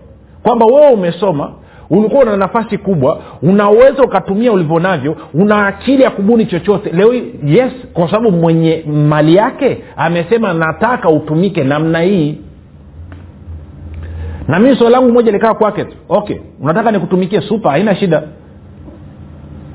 kwamba 0.46 0.66
wewe 0.66 0.88
umesoma 0.94 1.52
ulikuwa 1.90 2.22
una 2.24 2.38
nafasi 2.38 2.78
kubwa 2.78 3.20
unaweza 3.42 4.04
ukatumia 4.04 4.52
ulivyo 4.52 4.80
navyo 4.80 5.16
una 5.34 5.68
akili 5.68 6.04
ya 6.04 6.10
kubuni 6.10 6.46
chochote. 6.46 6.92
Leo 6.92 7.14
yes 7.46 7.72
kwa 7.94 8.10
sababu 8.12 8.32
mwenye 8.32 8.84
mali 9.10 9.36
yake 9.36 9.84
amesema 9.98 10.54
nataka 10.54 11.10
utumike 11.10 11.64
namna 11.64 12.02
hii. 12.02 12.38
Na 14.48 14.60
mii 14.60 14.76
swali 14.76 14.94
langu 14.94 15.12
moja 15.12 15.32
likaa 15.32 15.54
kwake 15.54 15.84
tu. 15.84 15.96
Okay 16.10 16.38
unataka 16.62 16.92
nikutumikie 16.92 17.42
supa 17.42 17.72
haina 17.72 17.96
shida. 17.96 18.24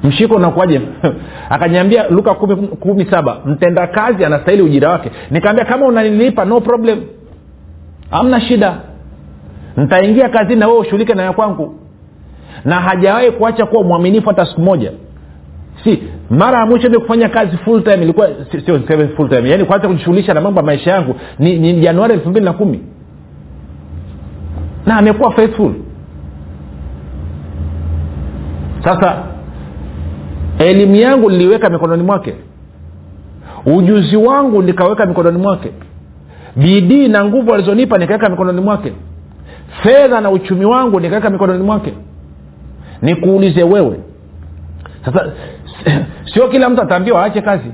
Mshiko 0.05 0.35
unakuaje 0.35 0.81
akanyambia 1.51 2.09
luka 2.09 2.35
kumi, 2.35 2.57
kumi 2.57 3.07
saba 3.11 3.37
mtendakazi 3.47 4.25
anastahili 4.25 4.63
ujira 4.63 4.91
wake. 4.91 5.11
Nikaambia 5.31 5.65
kama 5.65 5.87
unanilipa 5.87 6.45
no 6.45 6.61
problem. 6.61 7.01
Hamna 8.11 8.41
shida 8.41 8.90
ntaingia 9.81 10.29
kazini 10.29 10.61
na 10.61 10.67
wewe 10.69 10.79
ushughulike 10.81 11.15
nayo 11.15 11.33
kwangu. 11.33 11.75
Na 12.65 12.75
hajawahi 12.81 13.31
kuacha 13.31 13.67
kuwa 13.67 13.83
mwaminifu 13.85 14.29
hata 14.29 14.47
siku 14.47 14.61
moja. 14.61 14.93
Si 15.85 16.03
mara 16.31 16.59
ya 16.59 16.67
mwisho 16.67 17.01
kufanya 17.01 17.29
kazi 17.29 17.57
full 17.57 17.83
time 17.83 18.03
ilikuwa 18.03 18.29
sio 18.65 18.81
full 19.17 19.29
time 19.29 19.51
yani 19.51 19.65
kuanza 19.65 19.89
kujishughulisha 19.89 20.35
na 20.35 20.41
mambo 20.41 20.61
ya 20.61 20.67
maisha 20.67 20.91
yangu 20.91 21.15
ni, 21.39 21.59
ni 21.59 21.81
januari 21.81 22.15
elfu 22.15 22.29
mbili 22.31 22.45
na 22.47 22.53
kumi. 22.53 22.81
Na 24.87 24.97
amekuwa 24.97 25.33
faithful. 25.33 25.73
Sasa 28.85 29.23
elimu 30.59 30.97
yangu 30.97 31.31
niliweka 31.31 31.71
mikononi 31.71 32.03
mwake. 32.03 32.35
Ujuzi 33.67 34.17
wangu 34.17 34.63
nikaweka 34.63 35.07
mikononi 35.07 35.39
mwake. 35.39 35.73
Bidii 36.57 37.09
na 37.09 37.25
nguvu 37.25 37.55
alizonipa 37.55 37.99
nikaweka 37.99 38.29
mikononi 38.29 38.61
mwake 38.61 38.93
fedha 39.83 40.21
na 40.21 40.31
uchumi 40.31 40.65
wangu 40.65 41.01
nikaweka 41.01 41.31
mikononi 41.31 41.63
mwake. 41.63 41.95
Nikuulize 43.03 43.63
wewe. 43.63 44.01
Sasa 45.05 45.33
sio 46.35 46.49
kila 46.49 46.69
mtu 46.71 46.83
ataambiwa 46.83 47.23
aache 47.23 47.43
kazi. 47.43 47.73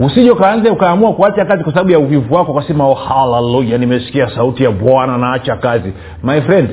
Usije 0.00 0.30
ukaanze 0.30 0.70
ukaamua 0.70 1.12
kuacha 1.12 1.44
kazi 1.44 1.64
kwa 1.64 1.72
sababu 1.72 1.90
ya 1.90 1.98
uvivu 1.98 2.34
wako 2.34 2.52
ukasema 2.52 2.86
oh, 2.88 2.94
haleluya 2.94 3.78
nimesikia 3.78 4.30
sauti 4.30 4.64
ya 4.64 4.70
bwana 4.70 5.18
naacha 5.18 5.56
kazi. 5.56 5.92
My 6.22 6.40
friend 6.40 6.70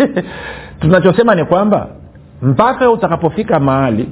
tunachosema 0.80 1.34
ni 1.34 1.44
kwamba 1.44 1.88
mpaka 2.42 2.90
utakapofika 2.90 3.60
mahali 3.60 4.08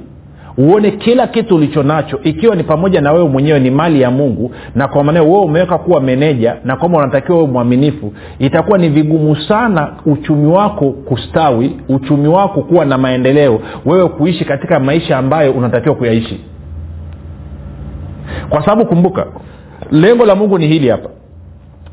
uone 0.57 0.91
kila 0.91 1.27
kitu 1.27 1.55
ulicho 1.55 1.83
nacho 1.83 2.19
ikiwa 2.23 2.55
ni 2.55 2.63
pamoja 2.63 3.01
na 3.01 3.11
wewe 3.11 3.29
mwenyewe 3.29 3.59
ni 3.59 3.71
mali 3.71 4.01
ya 4.01 4.11
mungu 4.11 4.51
na 4.75 4.87
kwa 4.87 5.03
maana 5.03 5.21
wewe 5.23 5.39
umeweka 5.39 5.77
kuwa 5.77 6.01
meneja 6.01 6.55
na 6.63 6.75
kwamba 6.75 6.97
unatakiwa 6.97 7.37
wewe 7.37 7.49
mwaminifu 7.49 8.13
itakuwa 8.39 8.77
ni 8.77 8.89
vigumu 8.89 9.35
sana 9.35 9.93
uchumi 10.05 10.47
wako 10.47 10.91
kustawi 10.91 11.79
uchumi 11.89 12.27
wako 12.27 12.61
kuwa 12.61 12.85
na 12.85 12.97
maendeleo 12.97 13.59
wewe 13.85 14.09
kuishi 14.09 14.45
katika 14.45 14.79
maisha 14.79 15.17
ambayo 15.17 15.51
unatakiwa 15.51 15.95
kuyaishi. 15.95 16.41
Kwa 18.49 18.61
sababu 18.65 18.85
kumbuka 18.85 19.25
lengo 19.91 20.25
la 20.25 20.35
mungu 20.35 20.57
ni 20.57 20.67
hili 20.67 20.89
hapa. 20.89 21.09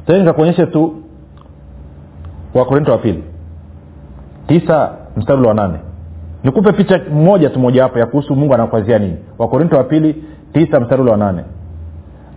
Tena 0.07 0.19
nikakuonyeshe 0.19 0.67
tu 0.67 0.95
wakorinto 2.55 2.93
wa 2.93 2.99
pili 2.99 3.25
tisa 4.47 4.93
mstari 5.17 5.43
wa 5.43 5.55
nane 5.55 5.79
nikupe 6.45 6.73
picha 6.73 7.01
moja 7.13 7.51
tu 7.51 7.59
mojawapo 7.59 7.99
ya 7.99 8.07
kuhusu 8.07 8.37
mungu 8.37 8.55
anakwazia 8.55 8.99
nini. 8.99 9.17
Wakorinto 9.39 9.77
wa 9.77 9.85
pili 9.85 10.25
tisa 10.53 10.81
mstari 10.81 11.03
wa 11.03 11.17
nane. 11.17 11.43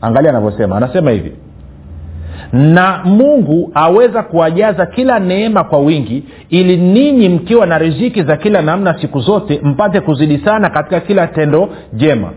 Angalia 0.01 0.29
anavyosema. 0.29 0.77
Anasema 0.77 1.11
hivi. 1.11 1.31
Na 2.53 3.01
mungu 3.05 3.71
aweza 3.73 4.23
kuwajaza 4.23 4.85
kila 4.85 5.19
neema 5.19 5.63
kwa 5.63 5.79
wingi 5.79 6.23
ili 6.49 6.77
ninyi 6.77 7.29
mkiwa 7.29 7.65
na 7.65 7.77
riziki 7.77 8.23
za 8.23 8.37
kila 8.37 8.61
namna 8.61 9.01
siku 9.01 9.19
zote 9.19 9.59
mpate 9.63 10.01
kuzidi 10.01 10.37
sana 10.37 10.69
katika 10.69 10.99
kila 10.99 11.27
tendo 11.27 11.69
jema. 11.93 12.29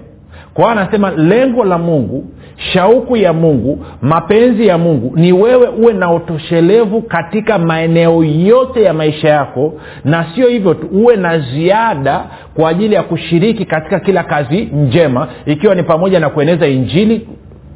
Kwa 0.54 0.64
hiyo 0.64 0.80
anasema 0.80 1.10
lengo 1.10 1.64
la 1.64 1.78
mungu 1.78 2.24
shauku 2.72 3.16
ya 3.16 3.32
mungu 3.32 3.86
mapenzi 4.02 4.66
ya 4.66 4.78
mungu 4.78 5.12
ni 5.16 5.32
wewe 5.32 5.68
uwe 5.68 5.92
na 5.92 6.12
utoshelevu 6.12 7.02
katika 7.02 7.58
maeneo 7.58 8.24
yote 8.24 8.82
ya 8.82 8.92
maisha 8.94 9.28
yako 9.28 9.72
na 10.04 10.26
sio 10.34 10.48
hivyo 10.48 10.74
tu 10.74 10.86
uwe 10.92 11.16
na 11.16 11.38
ziada 11.38 12.24
kwa 12.54 12.70
ajili 12.70 12.94
ya 12.94 13.02
kushiriki 13.02 13.64
katika 13.64 14.00
kila 14.00 14.22
kazi 14.24 14.60
njema 14.64 15.28
ikiwa 15.46 15.74
ni 15.74 15.82
pamoja 15.82 16.20
na 16.20 16.30
kueneza 16.30 16.66
injili 16.68 17.28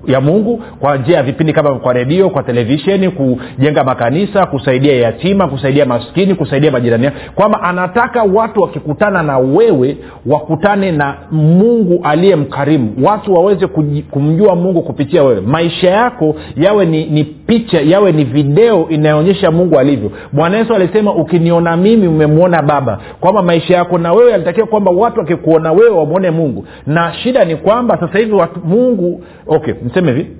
ya 0.06 0.20
mungu 0.20 0.62
kwa 0.80 0.96
njia 0.96 1.16
ya 1.16 1.22
vipindi 1.22 1.52
kama 1.52 1.74
kwa 1.74 1.92
redio 1.92 2.30
kwa 2.30 2.42
televisheni 2.42 3.10
kujenga 3.10 3.84
makanisa 3.84 4.46
kusaidia 4.46 4.94
yatima 4.96 5.48
kusaidia 5.48 5.86
maskini 5.86 6.34
kusaidia 6.34 6.70
majirani 6.70 7.10
kwamba 7.34 7.62
anataka 7.62 8.22
watu 8.22 8.60
wakikutana 8.62 9.22
na 9.22 9.38
wewe 9.38 9.96
wakutane 10.26 10.92
na 10.92 11.16
mungu 11.30 12.00
aliye 12.02 12.36
mkarimu. 12.36 12.92
Watu 13.02 13.34
waweze 13.34 13.66
kumjua 14.10 14.54
mungu 14.56 14.82
kupitia 14.82 15.22
wewe. 15.22 15.40
Maisha 15.40 15.90
yako 15.90 16.34
yawe 16.56 16.86
ni, 16.86 17.04
ni 17.06 17.24
picha 17.24 17.80
yawe 17.80 18.12
ni 18.12 18.24
video 18.24 18.88
inayoonyesha 18.88 19.50
mungu 19.50 19.78
alivyo. 19.78 20.10
Bwana 20.32 20.56
yesu 20.58 20.74
alisema 20.74 21.14
ukiniona 21.14 21.76
mimi 21.76 22.08
umemwona 22.08 22.62
baba. 22.62 22.98
Kwamba 23.20 23.42
maisha 23.42 23.74
yako 23.76 23.98
na 23.98 24.12
wewe 24.12 24.34
alitakiwa 24.34 24.66
kwamba 24.66 24.90
watu 24.90 25.20
wakikuona 25.20 25.72
wewe 25.72 25.90
wamwone 25.96 26.30
mungu. 26.30 26.64
Na 26.86 27.12
shida 27.12 27.44
ni 27.44 27.56
kwamba 27.56 27.98
sasa 28.00 28.18
hivi 28.18 28.34
mungu 28.64 29.22
okay 29.46 29.74
niseme 29.94 30.12
hivi 30.12 30.36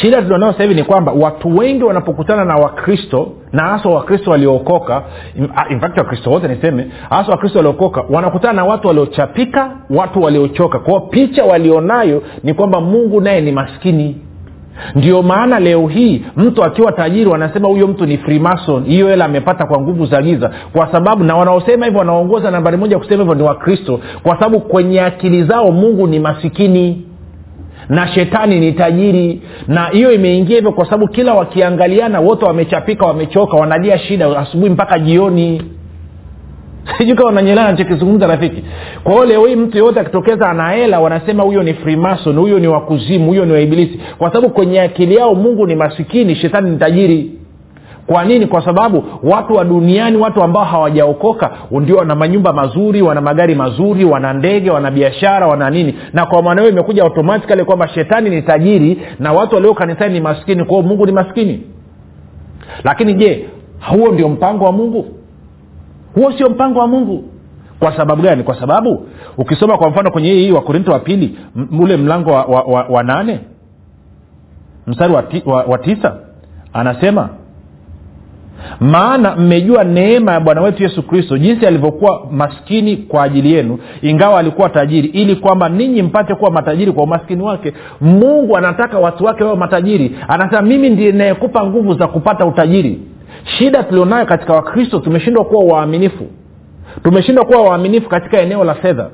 shida 0.00 0.22
tulionao 0.22 0.52
hivi 0.52 0.74
ni 0.74 0.84
kwamba 0.84 1.12
watu 1.12 1.56
wengi 1.56 1.84
wanapokutana 1.84 2.44
na 2.44 2.56
wakristo 2.56 3.28
na 3.52 3.62
hasa 3.62 3.88
wakristo 3.88 4.30
waliookoka 4.30 5.02
infact 5.70 5.98
wakristo 5.98 6.30
wote 6.30 6.48
niseme 6.48 6.86
hasa 7.10 7.30
wakristo 7.32 7.58
waliokoka 7.58 8.04
wanakutana 8.10 8.52
na 8.52 8.64
watu 8.64 8.88
waliochapika 8.88 9.70
watu 9.90 10.22
waliochoka. 10.22 10.78
Kwao 10.78 11.00
picha 11.00 11.44
walionayo 11.44 12.22
ni 12.42 12.54
kwamba 12.54 12.80
mungu 12.80 13.20
naye 13.20 13.40
ni 13.40 13.52
maskini. 13.52 14.16
Ndio 14.94 15.22
maana 15.22 15.60
leo 15.60 15.86
hii 15.86 16.24
mtu 16.36 16.64
akiwa 16.64 16.92
tajiri 16.92 17.30
wanasema 17.30 17.68
huyo 17.68 17.86
mtu 17.86 18.06
ni 18.06 18.18
freemason 18.18 18.84
hiyo 18.84 19.08
hela 19.08 19.24
amepata 19.24 19.66
kwa 19.66 19.80
nguvu 19.80 20.06
za 20.06 20.22
giza. 20.22 20.50
Kwa 20.72 20.92
sababu 20.92 21.24
na 21.24 21.36
wanaosema 21.36 21.84
hivyo 21.86 21.98
wanaongoza 21.98 22.50
nambari 22.50 22.76
moja 22.76 22.98
kusema 22.98 23.22
hivyo 23.22 23.34
ni 23.34 23.42
wakristo. 23.42 24.00
Kwa 24.22 24.34
sababu 24.34 24.60
kwenye 24.60 25.00
akili 25.00 25.44
zao 25.44 25.72
mungu 25.72 26.06
ni 26.06 26.20
masikini 26.20 27.05
na 27.88 28.08
shetani 28.08 28.60
ni 28.60 28.72
tajiri. 28.72 29.42
Na 29.68 29.86
hiyo 29.86 30.12
imeingia 30.12 30.56
hivyo 30.56 30.72
kwa 30.72 30.84
sababu 30.84 31.08
kila 31.08 31.34
wakiangaliana 31.34 32.20
wote 32.20 32.44
wamechapika 32.44 33.06
wamechoka 33.06 33.56
wanalia 33.56 33.98
shida 33.98 34.38
asubuhi 34.38 34.70
mpaka 34.70 34.98
jioni. 34.98 35.62
Sijui 36.98 37.16
kama 37.16 37.28
unanyelea 37.28 37.70
nachokizungumza 37.70 38.26
rafiki. 38.26 38.64
Kwa 39.04 39.12
hiyo 39.12 39.24
leo 39.24 39.46
hii 39.46 39.56
mtu 39.56 39.78
yoyote 39.78 40.00
akitokeza 40.00 40.48
anahela 40.48 41.00
wanasema 41.00 41.42
huyo 41.42 41.62
ni 41.62 41.74
frimason 41.74 42.36
huyo 42.38 42.58
ni 42.58 42.68
wakuzimu 42.68 43.26
huyo 43.26 43.44
ni 43.44 43.52
waibilisi 43.52 44.00
kwa 44.18 44.28
sababu 44.32 44.54
kwenye 44.54 44.80
akili 44.80 45.14
yao 45.14 45.34
mungu 45.34 45.66
ni 45.66 45.74
masikini 45.74 46.34
shetani 46.36 46.70
ni 46.70 46.76
tajiri 46.76 47.35
kwa 48.06 48.24
nini? 48.24 48.46
Kwa 48.46 48.64
sababu 48.64 49.04
watu 49.22 49.54
wa 49.54 49.64
duniani 49.64 50.16
watu 50.16 50.42
ambao 50.42 50.64
hawajaokoka 50.64 51.50
ndio 51.70 51.96
wana 51.96 52.14
manyumba 52.14 52.52
mazuri 52.52 53.02
wana 53.02 53.20
magari 53.20 53.54
mazuri 53.54 54.04
wana 54.04 54.32
ndege 54.32 54.70
wana 54.70 54.90
biashara 54.90 55.46
wana 55.46 55.70
nini. 55.70 55.94
Na 56.12 56.26
kwa 56.26 56.42
maana 56.42 56.60
hiyo 56.60 56.72
imekuja 56.72 57.02
automatikali 57.02 57.64
kwamba 57.64 57.88
shetani 57.88 58.30
ni 58.30 58.42
tajiri 58.42 59.02
na 59.18 59.32
watu 59.32 59.54
walio 59.54 59.74
kanisani 59.74 60.14
ni 60.14 60.20
maskini. 60.20 60.64
Kwao 60.64 60.82
mungu 60.82 61.06
ni 61.06 61.12
maskini. 61.12 61.62
Lakini 62.84 63.14
je 63.14 63.48
huo 63.90 64.12
ndio 64.12 64.28
mpango 64.28 64.64
wa 64.64 64.72
mungu? 64.72 65.06
Huo 66.14 66.32
sio 66.32 66.48
mpango 66.50 66.78
wa 66.78 66.86
mungu. 66.88 67.24
Kwa 67.78 67.96
sababu 67.96 68.22
gani? 68.22 68.42
Kwa 68.42 68.60
sababu 68.60 69.06
ukisoma 69.38 69.78
kwa 69.78 69.90
mfano 69.90 70.10
kwenye 70.10 70.28
hii 70.32 70.52
wakorinto 70.52 70.92
wa 70.92 70.98
pili 70.98 71.38
ule 71.80 71.96
mlango 71.96 72.30
wa, 72.30 72.44
wa, 72.44 72.62
wa, 72.62 72.84
wa 72.90 73.02
nane 73.02 73.40
mstari 74.86 75.12
wa, 75.12 75.22
ti, 75.22 75.42
wa, 75.46 75.62
wa 75.64 75.78
tisa 75.78 76.16
anasema 76.72 77.28
maana 78.80 79.36
mmejua 79.36 79.84
neema 79.84 80.32
ya 80.32 80.40
bwana 80.40 80.60
wetu 80.60 80.82
yesu 80.82 81.02
kristo 81.02 81.38
jinsi 81.38 81.66
alivyokuwa 81.66 82.26
maskini 82.30 82.96
kwa 82.96 83.22
ajili 83.22 83.52
yenu 83.52 83.78
ingawa 84.02 84.38
alikuwa 84.40 84.68
tajiri 84.68 85.08
ili 85.08 85.36
kwamba 85.36 85.68
ninyi 85.68 86.02
mpate 86.02 86.34
kuwa 86.34 86.50
matajiri 86.50 86.92
kwa 86.92 87.04
umaskini 87.04 87.42
wake. 87.42 87.72
Mungu 88.00 88.56
anataka 88.56 88.98
watu 88.98 89.24
wake 89.24 89.44
wawe 89.44 89.56
matajiri. 89.56 90.16
Anasema 90.28 90.62
mimi 90.62 90.90
ndiye 90.90 91.12
nayekupa 91.12 91.66
nguvu 91.66 91.94
za 91.94 92.06
kupata 92.06 92.46
utajiri. 92.46 93.00
Shida 93.44 93.82
tulionayo 93.82 94.26
katika 94.26 94.52
wakristo 94.52 94.98
tumeshindwa 94.98 95.44
kuwa 95.44 95.64
waaminifu. 95.64 96.24
Tumeshindwa 97.02 97.44
kuwa 97.44 97.62
waaminifu 97.62 98.08
katika 98.08 98.40
eneo 98.40 98.64
la 98.64 98.74
fedha 98.74 99.10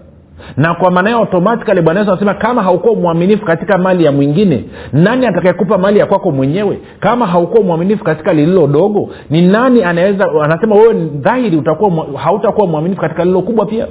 na 0.56 0.74
kwa 0.74 0.90
maana 0.90 1.08
hiyo 1.08 1.20
automatikali 1.20 1.82
bwana 1.82 2.00
yesu 2.00 2.12
anasema 2.12 2.34
kama 2.34 2.62
haukuwa 2.62 2.94
mwaminifu 2.94 3.44
katika 3.44 3.78
mali 3.78 4.04
ya 4.04 4.12
mwingine 4.12 4.64
nani 4.92 5.26
atakayekupa 5.26 5.78
mali 5.78 5.98
ya 5.98 6.06
kwako 6.06 6.30
mwenyewe? 6.30 6.78
Kama 7.00 7.26
haukuwa 7.26 7.62
mwaminifu 7.62 8.04
katika 8.04 8.32
lililo 8.32 8.66
dogo 8.66 9.10
ni 9.30 9.42
nani 9.48 9.84
anaweza 9.84 10.28
anasema 10.44 10.74
wewe 10.74 10.94
dhahiri 10.94 11.56
utakuwa 11.56 12.06
hautakuwa 12.18 12.66
mwaminifu 12.66 13.00
katika 13.00 13.22
lililo 13.24 13.42
kubwa 13.42 13.66
pia? 13.66 13.86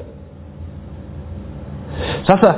Sasa 2.27 2.55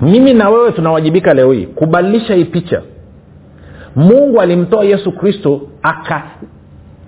mimi 0.00 0.34
na 0.34 0.48
wewe 0.50 0.72
tunawajibika 0.72 1.34
leo 1.34 1.52
hii 1.52 1.66
kubadilisha 1.66 2.34
hii 2.34 2.44
picha. 2.44 2.82
Mungu 3.96 4.40
alimtoa 4.40 4.84
yesu 4.84 5.12
kristo 5.12 5.60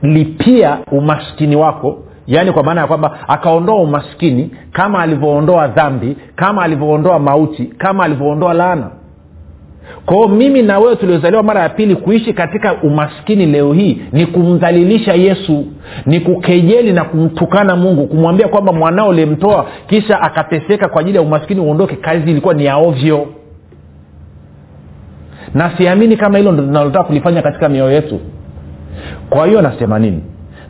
akalipia 0.03 0.79
umaskini 0.93 1.57
wako 1.57 1.99
yaani 2.31 2.53
kwa 2.53 2.63
maana 2.63 2.81
ya 2.81 2.87
kwamba 2.87 3.19
akaondoa 3.29 3.77
umaskini 3.77 4.51
kama 4.73 4.99
alivyoondoa 5.03 5.67
dhambi 5.69 6.17
kama 6.37 6.63
alivyoondoa 6.63 7.19
mauti 7.19 7.65
kama 7.65 8.05
alivyoondoa 8.05 8.55
laana. 8.55 8.91
Kwao 10.07 10.29
mimi 10.29 10.63
na 10.63 10.79
wewe 10.79 10.97
tuliozaliwa 10.97 11.43
mara 11.43 11.61
ya 11.61 11.69
pili 11.69 11.97
kuishi 11.97 12.33
katika 12.33 12.75
umaskini 12.83 13.47
leo 13.47 13.73
hii 13.73 14.03
ni 14.13 14.27
kumdhalilisha 14.27 15.15
yesu 15.15 15.65
ni 16.07 16.21
kukejeli 16.21 16.93
na 16.93 17.05
kumtukana 17.05 17.77
mungu 17.77 18.07
kumwambia 18.07 18.49
kwamba 18.49 18.73
mwanao 18.73 19.09
ulimtoa 19.09 19.67
kisha 19.87 20.21
akateseka 20.23 20.89
kwa 20.89 21.01
ajili 21.01 21.17
ya 21.17 21.23
umaskini 21.23 21.61
uondoke. 21.61 21.97
Kazi 21.97 22.31
ilikuwa 22.31 22.55
ni 22.55 22.65
ya 22.65 22.77
ovyo. 22.77 23.27
Na 25.55 25.77
siamini 25.77 26.17
kama 26.17 26.39
hilo 26.39 26.53
ndo 26.53 26.63
linalotaka 26.63 27.05
kulifanya 27.05 27.43
katika 27.43 27.69
mioyo 27.69 27.93
yetu. 27.93 28.21
Kwa 29.31 29.47
hiyo 29.47 29.63
nasema 29.63 29.99
nini 29.99 30.23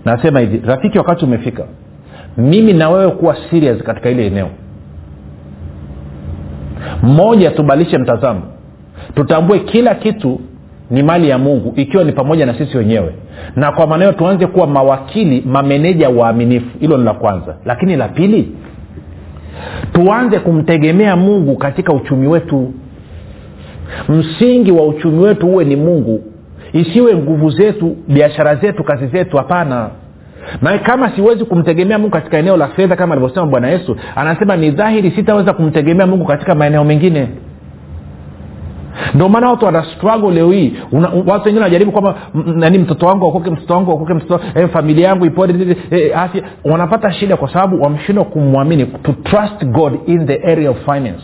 nasema 0.04 0.40
hivi 0.40 0.62
rafiki 0.66 0.98
wakati 0.98 1.24
umefika 1.24 1.64
mimi 2.36 2.72
na 2.72 2.90
wewe 2.90 3.10
kuwa 3.10 3.36
serious 3.50 3.82
katika 3.82 4.10
ile 4.10 4.26
eneo. 4.26 4.48
Moja 7.02 7.50
tubadilishe 7.50 7.98
mtazamo. 7.98 8.42
Tutambue 9.14 9.58
kila 9.58 9.94
kitu 9.94 10.40
ni 10.90 11.02
mali 11.02 11.28
ya 11.28 11.38
mungu 11.38 11.72
ikiwa 11.76 12.04
ni 12.04 12.12
pamoja 12.12 12.46
na 12.46 12.58
sisi 12.58 12.76
wenyewe. 12.78 13.14
Na 13.56 13.72
kwa 13.72 13.96
hiyo 13.98 14.12
tuanze 14.12 14.46
kuwa 14.46 14.66
mawakili 14.66 15.42
mameneja 15.46 16.08
waaminifu. 16.08 16.78
Hilo 16.78 16.96
ni 16.96 17.04
la 17.04 17.14
kwanza. 17.14 17.56
Lakini 17.64 17.96
la 17.96 18.08
pili 18.08 18.48
tuanze 19.92 20.38
kumtegemea 20.38 21.16
mungu 21.16 21.56
katika 21.56 21.92
uchumi 21.92 22.26
wetu. 22.26 22.72
Msingi 24.08 24.72
wa 24.72 24.86
uchumi 24.86 25.18
wetu 25.18 25.46
huwe 25.46 25.64
ni 25.64 25.76
mungu 25.76 26.22
isiwe 26.72 27.16
nguvu 27.16 27.50
zetu 27.50 27.96
biashara 28.08 28.54
zetu 28.56 28.84
kazi 28.84 29.06
zetu 29.06 29.36
hapana. 29.36 29.88
Na 30.62 30.78
kama 30.78 31.10
siwezi 31.16 31.44
kumtegemea 31.44 31.98
mungu 31.98 32.10
katika 32.10 32.38
eneo 32.38 32.56
la 32.56 32.68
fedha 32.68 32.96
kama 32.96 33.14
alivyosema 33.14 33.46
bwana 33.46 33.68
yesu 33.68 33.96
anasema 34.16 34.56
ni 34.56 34.70
dhahiri 34.70 35.10
sitaweza 35.10 35.52
kumtegemea 35.52 36.06
mungu 36.06 36.24
katika 36.24 36.54
maeneo 36.54 36.84
mengine. 36.84 37.28
Ndio 39.14 39.28
maana 39.28 39.50
watu 39.50 39.64
wana 39.64 39.84
struggle 39.84 40.30
leo 40.30 40.50
hii. 40.52 40.72
Watu 41.26 41.44
wengine 41.44 41.58
wanajaribu 41.60 41.92
kwamba 41.92 42.14
nani 42.34 42.78
mtoto 42.78 43.06
wangu 43.06 43.28
akoke 43.28 43.50
mtoto 43.50 43.74
wangu 43.74 43.92
akoke 43.92 44.14
mtoto 44.14 44.40
eh, 44.54 44.68
familia 44.68 45.08
yangu 45.08 45.26
ipoje 45.26 45.76
eh, 45.90 46.18
afya. 46.18 46.42
Wanapata 46.64 47.12
shida 47.12 47.36
kwa 47.36 47.52
sababu 47.52 47.82
wameshindwa 47.82 48.24
kumwamini 48.24 48.86
to 48.86 49.12
trust 49.12 49.64
god 49.64 49.92
in 50.06 50.26
the 50.26 50.52
area 50.52 50.70
of 50.70 50.76
finance. 50.84 51.22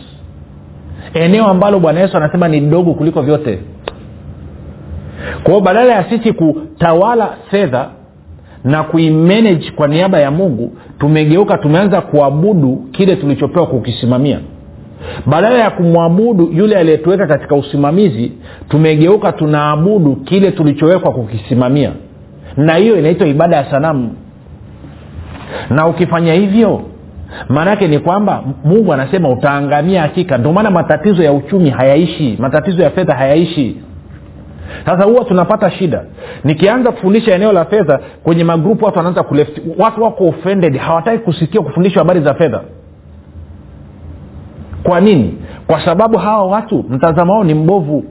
Eneo 1.13 1.47
ambalo 1.47 1.79
bwana 1.79 1.99
yesu 1.99 2.17
anasema 2.17 2.47
ni 2.47 2.59
dogo 2.61 2.93
kuliko 2.93 3.21
vyote 3.21 3.59
kwa 5.43 5.53
hiyo 5.53 5.61
badala 5.61 5.93
ya 5.93 6.09
sisi 6.09 6.33
kutawala 6.33 7.29
fedha 7.51 7.89
na 8.63 8.83
kuimanage 8.83 9.71
kwa 9.75 9.87
niaba 9.87 10.19
ya 10.19 10.31
mungu 10.31 10.77
tumegeuka 10.99 11.57
tumeanza 11.57 12.01
kuabudu 12.01 12.75
kile 12.91 13.15
tulichopewa 13.15 13.67
kukisimamia. 13.67 14.39
Badala 15.25 15.57
ya 15.59 15.69
kumwabudu 15.69 16.49
yule 16.53 16.75
aliyetuweka 16.77 17.27
katika 17.27 17.55
usimamizi 17.55 18.31
tumegeuka 18.69 19.31
tunaabudu 19.31 20.15
kile 20.15 20.51
tulichowekwa 20.51 21.11
kukisimamia. 21.11 21.91
Na 22.57 22.75
hiyo 22.75 22.99
inaitwa 22.99 23.27
ibada 23.27 23.55
ya 23.55 23.71
sanamu. 23.71 24.15
Na 25.69 25.87
ukifanya 25.87 26.33
hivyo 26.33 26.81
maanaake 27.49 27.87
ni 27.87 27.99
kwamba 27.99 28.43
mungu 28.65 28.93
anasema 28.93 29.29
utaangamia 29.29 30.01
hakika. 30.01 30.37
Ndio 30.37 30.53
maana 30.53 30.71
matatizo 30.71 31.23
ya 31.23 31.33
uchumi 31.33 31.69
hayaishi 31.69 32.35
matatizo 32.39 32.83
ya 32.83 32.89
fedha 32.89 33.15
hayaishi 33.15 33.75
sasa 34.85 35.03
huwa 35.03 35.25
tunapata 35.25 35.71
shida. 35.71 36.03
Nikianza 36.43 36.91
kufundisha 36.91 37.35
eneo 37.35 37.51
la 37.51 37.65
fedha 37.65 37.99
kwenye 38.23 38.43
magrupu 38.43 38.85
watu 38.85 38.97
wanaanza 38.97 39.23
kuleft 39.23 39.61
watu 39.77 40.03
wako 40.03 40.27
offended 40.27 40.77
hawataki 40.77 41.17
kusikia 41.17 41.61
kufundishwa 41.61 42.01
habari 42.01 42.21
za 42.21 42.33
fedha. 42.33 42.61
Kwa 44.83 45.01
nini? 45.01 45.37
Kwa 45.67 45.85
sababu 45.85 46.17
hawa 46.17 46.45
watu 46.45 46.85
mtazamo 46.89 47.33
wao 47.33 47.43
ni 47.43 47.53
mbovu. 47.53 48.03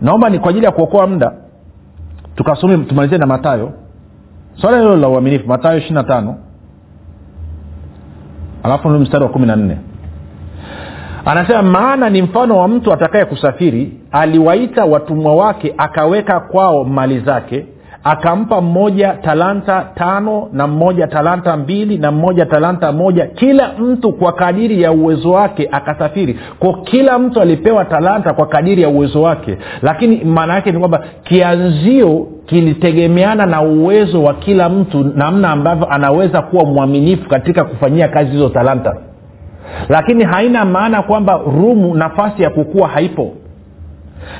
Naomba 0.00 0.30
ni 0.30 0.38
kwa 0.38 0.50
ajili 0.50 0.64
ya 0.64 0.72
kuokoa 0.72 1.06
muda 1.06 1.32
tukasome 2.36 2.76
tumalizie 2.78 3.18
na 3.18 3.26
matayo 3.26 3.72
swala 4.54 4.78
hilo 4.78 4.96
la 4.96 5.08
uaminifu 5.08 5.48
matayo 5.48 5.78
ishiri 5.78 5.94
na 5.94 6.04
tano 6.04 6.36
alafu 8.62 8.88
mstari 8.88 9.24
wa 9.24 9.30
kumi 9.30 9.46
na 9.46 9.56
nne 9.56 9.78
anasema 11.24 11.62
maana 11.62 12.10
ni 12.10 12.22
mfano 12.22 12.58
wa 12.58 12.68
mtu 12.68 12.92
atakaye 12.92 13.24
kusafiri 13.24 13.92
aliwaita 14.12 14.84
watumwa 14.84 15.34
wake 15.36 15.74
akaweka 15.78 16.40
kwao 16.40 16.84
mali 16.84 17.20
zake 17.20 17.66
akampa 18.04 18.60
mmoja 18.60 19.12
talanta 19.12 19.86
tano 19.94 20.48
na 20.52 20.66
mmoja 20.66 21.06
talanta 21.06 21.56
mbili 21.56 21.98
na 21.98 22.10
mmoja 22.12 22.46
talanta 22.46 22.92
moja. 22.92 23.26
Kila 23.26 23.72
mtu 23.78 24.12
kwa 24.12 24.32
kadiri 24.32 24.82
ya 24.82 24.92
uwezo 24.92 25.30
wake 25.32 25.68
akasafiri. 25.72 26.38
Ko 26.58 26.72
kila 26.72 27.18
mtu 27.18 27.40
alipewa 27.40 27.84
talanta 27.84 28.34
kwa 28.34 28.46
kadiri 28.46 28.82
ya 28.82 28.88
uwezo 28.88 29.22
wake. 29.22 29.58
Lakini 29.82 30.24
maana 30.24 30.54
yake 30.54 30.72
ni 30.72 30.78
kwamba 30.78 31.04
kianzio 31.24 32.26
kilitegemeana 32.46 33.46
na 33.46 33.62
uwezo 33.62 34.22
wa 34.22 34.34
kila 34.34 34.68
mtu 34.68 35.04
namna 35.16 35.50
ambavyo 35.50 35.86
anaweza 35.90 36.42
kuwa 36.42 36.64
mwaminifu 36.64 37.28
katika 37.28 37.64
kufanyia 37.64 38.08
kazi 38.08 38.30
hizo 38.30 38.48
talanta 38.48 38.96
lakini 39.88 40.24
haina 40.24 40.64
maana 40.64 41.02
kwamba 41.02 41.40
rumu 41.46 41.94
nafasi 41.94 42.42
ya 42.42 42.50
kukua 42.50 42.88
haipo. 42.88 43.34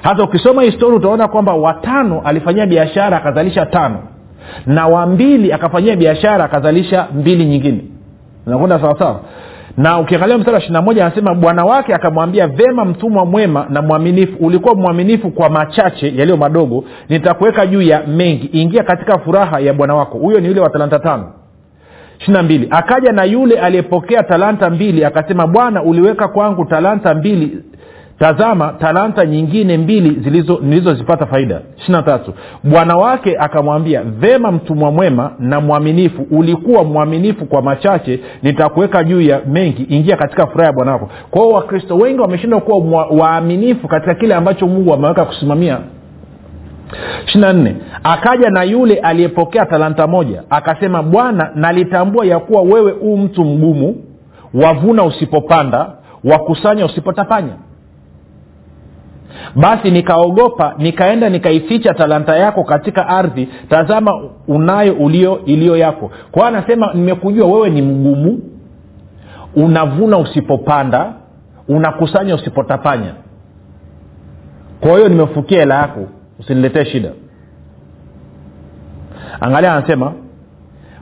Hata 0.02 0.22
ukisoma 0.22 0.62
histori 0.62 0.96
utaona 0.96 1.28
kwamba 1.28 1.54
watano 1.54 2.20
alifanyia 2.24 2.66
biashara 2.66 3.16
akazalisha 3.16 3.66
tano. 3.66 3.98
Na 4.66 4.86
wa 4.86 5.06
mbili 5.06 5.52
akafanyia 5.52 5.96
biashara 5.96 6.44
akazalisha 6.44 7.06
mbili 7.14 7.44
nyingine. 7.44 7.84
Nakwenda 8.46 8.80
sawasawa 8.80 9.20
na 9.76 9.98
ukiangalia 9.98 10.38
mstari 10.38 10.54
wa 10.54 10.60
ishirina 10.60 11.04
anasema 11.06 11.34
bwana 11.34 11.64
wake 11.64 11.94
akamwambia 11.94 12.46
vema 12.46 12.84
mtumwa 12.84 13.24
mwema 13.26 13.66
na 13.68 13.82
mwaminifu 13.82 14.36
ulikuwa 14.46 14.74
mwaminifu 14.74 15.30
kwa 15.30 15.48
machache 15.50 16.12
yaliyo 16.16 16.36
madogo 16.36 16.84
nitakuweka 17.08 17.66
juu 17.66 17.82
ya 17.82 18.02
mengi. 18.06 18.46
Ingia 18.52 18.82
katika 18.82 19.18
furaha 19.18 19.60
ya 19.60 19.72
bwana 19.72 19.94
wako. 19.94 20.18
Huyo 20.18 20.40
ni 20.40 20.48
yule 20.48 20.60
wa 20.60 20.70
talanta 20.70 20.98
tano 20.98 21.32
ishirina 22.22 22.42
mbili. 22.42 22.66
Akaja 22.70 23.12
na 23.12 23.24
yule 23.24 23.60
aliyepokea 23.60 24.22
talanta 24.22 24.70
mbili 24.70 25.04
akasema 25.04 25.46
bwana 25.46 25.82
uliweka 25.82 26.28
kwangu 26.28 26.64
talanta 26.64 27.14
mbili. 27.14 27.58
Tazama 28.18 28.74
talanta 28.78 29.26
nyingine 29.26 29.78
mbili 29.78 30.10
nilizozipata 30.62 31.26
faida. 31.26 31.60
Ishirina 31.78 32.02
tatu. 32.02 32.32
Bwana 32.64 32.96
wake 32.96 33.36
akamwambia 33.38 34.02
vema 34.02 34.52
mtumwa 34.52 34.90
mwema 34.92 35.30
na 35.38 35.60
mwaminifu 35.60 36.26
ulikuwa 36.30 36.84
mwaminifu 36.84 37.46
kwa 37.46 37.62
machache 37.62 38.20
nitakuweka 38.42 39.04
juu 39.04 39.20
ya 39.20 39.40
mengi. 39.46 39.82
Ingia 39.88 40.16
katika 40.16 40.46
furaha 40.46 40.66
ya 40.66 40.72
bwana 40.72 40.92
wako. 40.92 41.08
Kwa 41.30 41.42
hio 41.42 41.50
wakristo 41.50 41.96
wengi 41.96 42.20
wameshindwa 42.20 42.60
kuwa 42.60 43.06
waaminifu 43.06 43.88
katika 43.88 44.14
kile 44.14 44.34
ambacho 44.34 44.66
mungu 44.66 44.94
ameweka 44.94 45.24
kusimamia 45.24 45.78
ishirina 47.26 47.52
nne 47.52 47.76
akaja 48.02 48.50
na 48.50 48.62
yule 48.62 48.96
aliyepokea 48.96 49.66
talanta 49.66 50.06
moja 50.06 50.42
akasema 50.50 51.02
bwana 51.02 51.50
nalitambua 51.54 52.26
ya 52.26 52.38
kuwa 52.38 52.62
wewe 52.62 52.92
huu 52.92 53.16
mtu 53.16 53.44
mgumu 53.44 53.96
wavuna 54.54 55.04
usipopanda 55.04 55.90
wakusanya 56.24 56.84
usipotapanya. 56.86 57.52
Basi 59.56 59.90
nikaogopa 59.90 60.74
nikaenda 60.78 61.28
nikaificha 61.30 61.94
talanta 61.94 62.36
yako 62.36 62.64
katika 62.64 63.08
ardhi 63.08 63.48
tazama 63.68 64.20
unayo 64.48 64.92
ulio 64.94 65.44
iliyo 65.44 65.76
yako. 65.76 66.10
Kwa 66.30 66.42
hiyo 66.48 66.58
anasema 66.58 66.92
nimekujua 66.94 67.46
wewe 67.46 67.70
ni 67.70 67.82
mgumu 67.82 68.40
unavuna 69.56 70.18
usipopanda 70.18 71.12
unakusanya 71.68 72.34
usipotapanya. 72.34 73.14
Kwa 74.80 74.90
hiyo 74.96 75.08
nimefukia 75.08 75.58
hela 75.60 75.74
yako 75.74 76.00
usiniletee 76.42 76.84
shida. 76.84 77.10
Angalia 79.40 79.72
anasema 79.72 80.12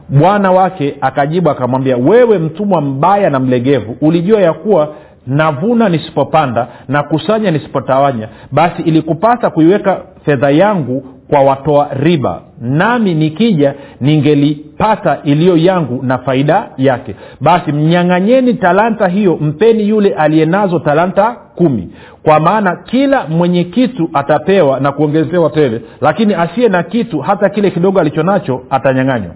bwana 0.09 0.51
wake 0.53 0.97
akajibu 1.01 1.51
akamwambia 1.51 1.97
wewe 1.97 2.39
mtumwa 2.39 2.81
mbaya 2.81 3.31
na 3.31 3.41
mlegevu 3.41 3.97
ulijua 4.01 4.41
ya 4.41 4.53
kuwa 4.53 4.95
navuna 5.27 5.89
nisipopanda 5.89 6.69
na 6.89 7.03
kusanya 7.03 7.51
nisipotawanya 7.51 8.29
basi 8.53 8.83
ilikupasa 8.83 9.51
kuiweka 9.51 10.03
fedha 10.25 10.51
yangu 10.51 11.05
kwa 11.31 11.41
watoa 11.41 11.89
riba. 11.93 12.41
Nami 12.61 13.15
nikija 13.15 13.75
ningelipata 14.01 15.19
iliyo 15.25 15.57
yangu 15.57 16.03
na 16.03 16.19
faida 16.19 16.69
yake. 16.77 17.15
Basi 17.41 17.73
mnyang'anyeni 17.73 18.55
talanta 18.55 19.09
hiyo 19.09 19.37
mpeni 19.41 19.89
yule 19.89 20.15
aliyenazo 20.15 20.79
talanta 20.79 21.37
kumi. 21.55 21.89
Kwa 22.23 22.41
maana 22.41 22.77
kila 22.77 23.27
mwenye 23.27 23.65
kitu 23.65 24.11
atapewa 24.13 24.81
na 24.81 24.93
kuongezewa 24.93 25.51
tele 25.51 25.81
lakini 26.01 26.35
asiye 26.35 26.69
na 26.69 26.83
kitu 26.83 27.19
hata 27.21 27.49
kile 27.49 27.71
kidogo 27.71 28.01
alichonacho 28.01 28.63
atanyang'anywa. 28.71 29.35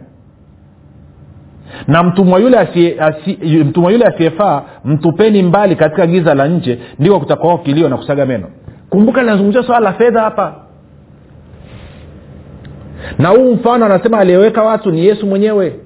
Na 1.88 2.02
mtumwa 2.02 2.40
yule 2.40 2.58
mtumwa 3.64 3.92
yule 3.92 4.04
asiyefaa 4.04 4.62
mtupeni 4.84 5.42
mbali 5.42 5.76
katika 5.76 6.06
giza 6.06 6.34
la 6.34 6.48
nje 6.48 6.78
ndiko 6.98 7.20
kutakao 7.20 7.58
kilio 7.58 7.88
na 7.88 7.96
kusaga 7.96 8.26
meno. 8.26 8.46
Kumbuka 8.90 9.20
linazungumzia 9.20 9.62
swala 9.62 9.80
la 9.80 9.92
fedha 9.92 10.20
hapa 10.20 10.63
na 13.18 13.28
huu 13.28 13.54
mfano 13.54 13.84
anasema 13.86 14.18
aliyeweka 14.18 14.62
watu 14.62 14.90
ni 14.90 15.06
yesu 15.06 15.26
mwenyewe. 15.26 15.80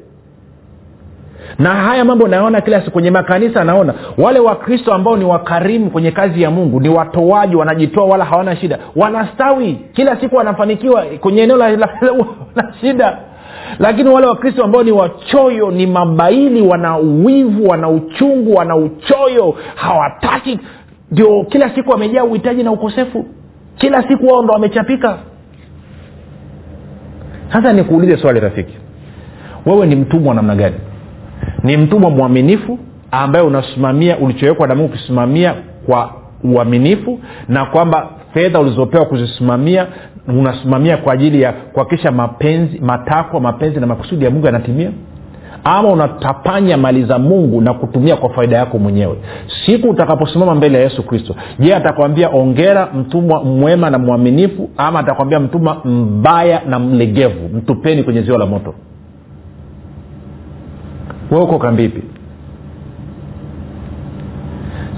Na 1.59 1.71
haya 1.75 2.05
mambo 2.05 2.29
naona 2.29 2.61
kila 2.61 2.79
siku 2.81 2.91
kwenye 2.91 3.11
makanisa 3.11 3.65
naona. 3.65 3.95
Wale 4.19 4.39
wakristo 4.41 4.95
ambao 4.95 5.17
ni 5.17 5.25
wakarimu 5.25 5.91
kwenye 5.91 6.11
kazi 6.11 6.43
ya 6.43 6.51
mungu 6.51 6.81
ni 6.81 6.89
watoaji 6.89 7.57
wanajitoa 7.57 8.05
wala 8.05 8.25
hawana 8.25 8.57
shida. 8.57 8.79
Wanastawi 8.97 9.79
kila 9.93 10.21
siku 10.21 10.37
wanafanikiwa 10.37 11.03
kwenye 11.21 11.43
eneo 11.43 11.57
la, 11.57 11.71
la, 11.71 11.77
la, 12.01 12.13
la 12.57 12.73
shida. 12.81 13.19
Lakini 13.79 14.09
wale 14.09 14.27
wakristo 14.27 14.65
ambao 14.65 14.83
ni 14.83 14.93
wachoyo 14.93 15.71
ni 15.71 15.87
mabaili 15.87 16.63
wana 16.63 16.99
uwivu 16.99 17.69
wana 17.69 17.89
uchungu 17.89 18.55
wana 18.55 18.77
uchoyo 18.77 19.55
hawataki. 19.75 20.59
Ndio 21.11 21.45
kila 21.45 21.75
siku 21.75 21.91
wamejaa 21.91 22.25
uhitaji 22.25 22.63
na 22.63 22.73
ukosefu. 22.73 23.25
Kila 23.77 24.03
siku 24.09 24.27
wao 24.27 24.43
ndo 24.43 24.53
wamechapika 24.55 25.19
sasa 27.53 27.73
nikuulize 27.73 28.17
swali 28.17 28.41
rafiki. 28.41 28.79
Wewe 29.67 29.87
ni 29.87 29.97
mtumwa 29.97 30.35
namna 30.35 30.55
gani? 30.57 30.77
Ni 31.63 31.77
mtumwa 31.77 32.11
mwaminifu 32.11 32.79
ambaye 33.11 33.45
unasimamia 33.45 34.19
ulichowekwa 34.19 34.67
na 34.67 34.75
mungu 34.75 34.89
ukisimamia 34.95 35.55
kwa 35.87 36.13
uaminifu 36.45 37.21
na 37.49 37.65
kwamba 37.65 38.11
fedha 38.35 38.61
ulizopewa 38.61 39.05
kuzisimamia 39.05 39.87
unasimamia 40.29 40.97
kwa 40.97 41.13
ajili 41.13 41.43
ya 41.43 41.53
kuhakikisha 41.53 42.13
mapenzi 42.13 42.79
matakwa 42.81 43.41
mapenzi 43.41 43.81
na 43.81 43.87
makusudi 43.87 44.25
ya 44.25 44.31
mungu 44.31 44.47
yanatimia 44.47 44.91
ama 45.65 45.89
unatapanya 45.89 46.77
mali 46.77 47.05
za 47.05 47.19
mungu 47.19 47.61
na 47.61 47.75
kutumia 47.75 48.17
kwa 48.17 48.29
faida 48.31 48.57
yako 48.57 48.79
mwenyewe. 48.79 49.17
Siku 49.67 49.89
utakaposimama 49.89 50.55
mbele 50.55 50.79
ya 50.79 50.85
yesu 50.85 51.03
kristo 51.03 51.35
je 51.59 51.75
atakwambia 51.75 52.31
ongera 52.31 52.87
mtumwa 52.95 53.45
mwema 53.45 53.91
na 53.91 53.99
mwaminifu 53.99 54.71
ama 54.77 54.99
atakwambia 54.99 55.41
mtumwa 55.41 55.75
mbaya 55.85 56.63
na 56.69 56.79
mlegevu 56.79 57.49
mtupeni 57.57 58.03
kwenye 58.03 58.23
zio 58.23 58.39
la 58.39 58.47
moto? 58.47 58.75
We 61.31 61.39
uko 61.41 61.59
kambipi 61.59 62.03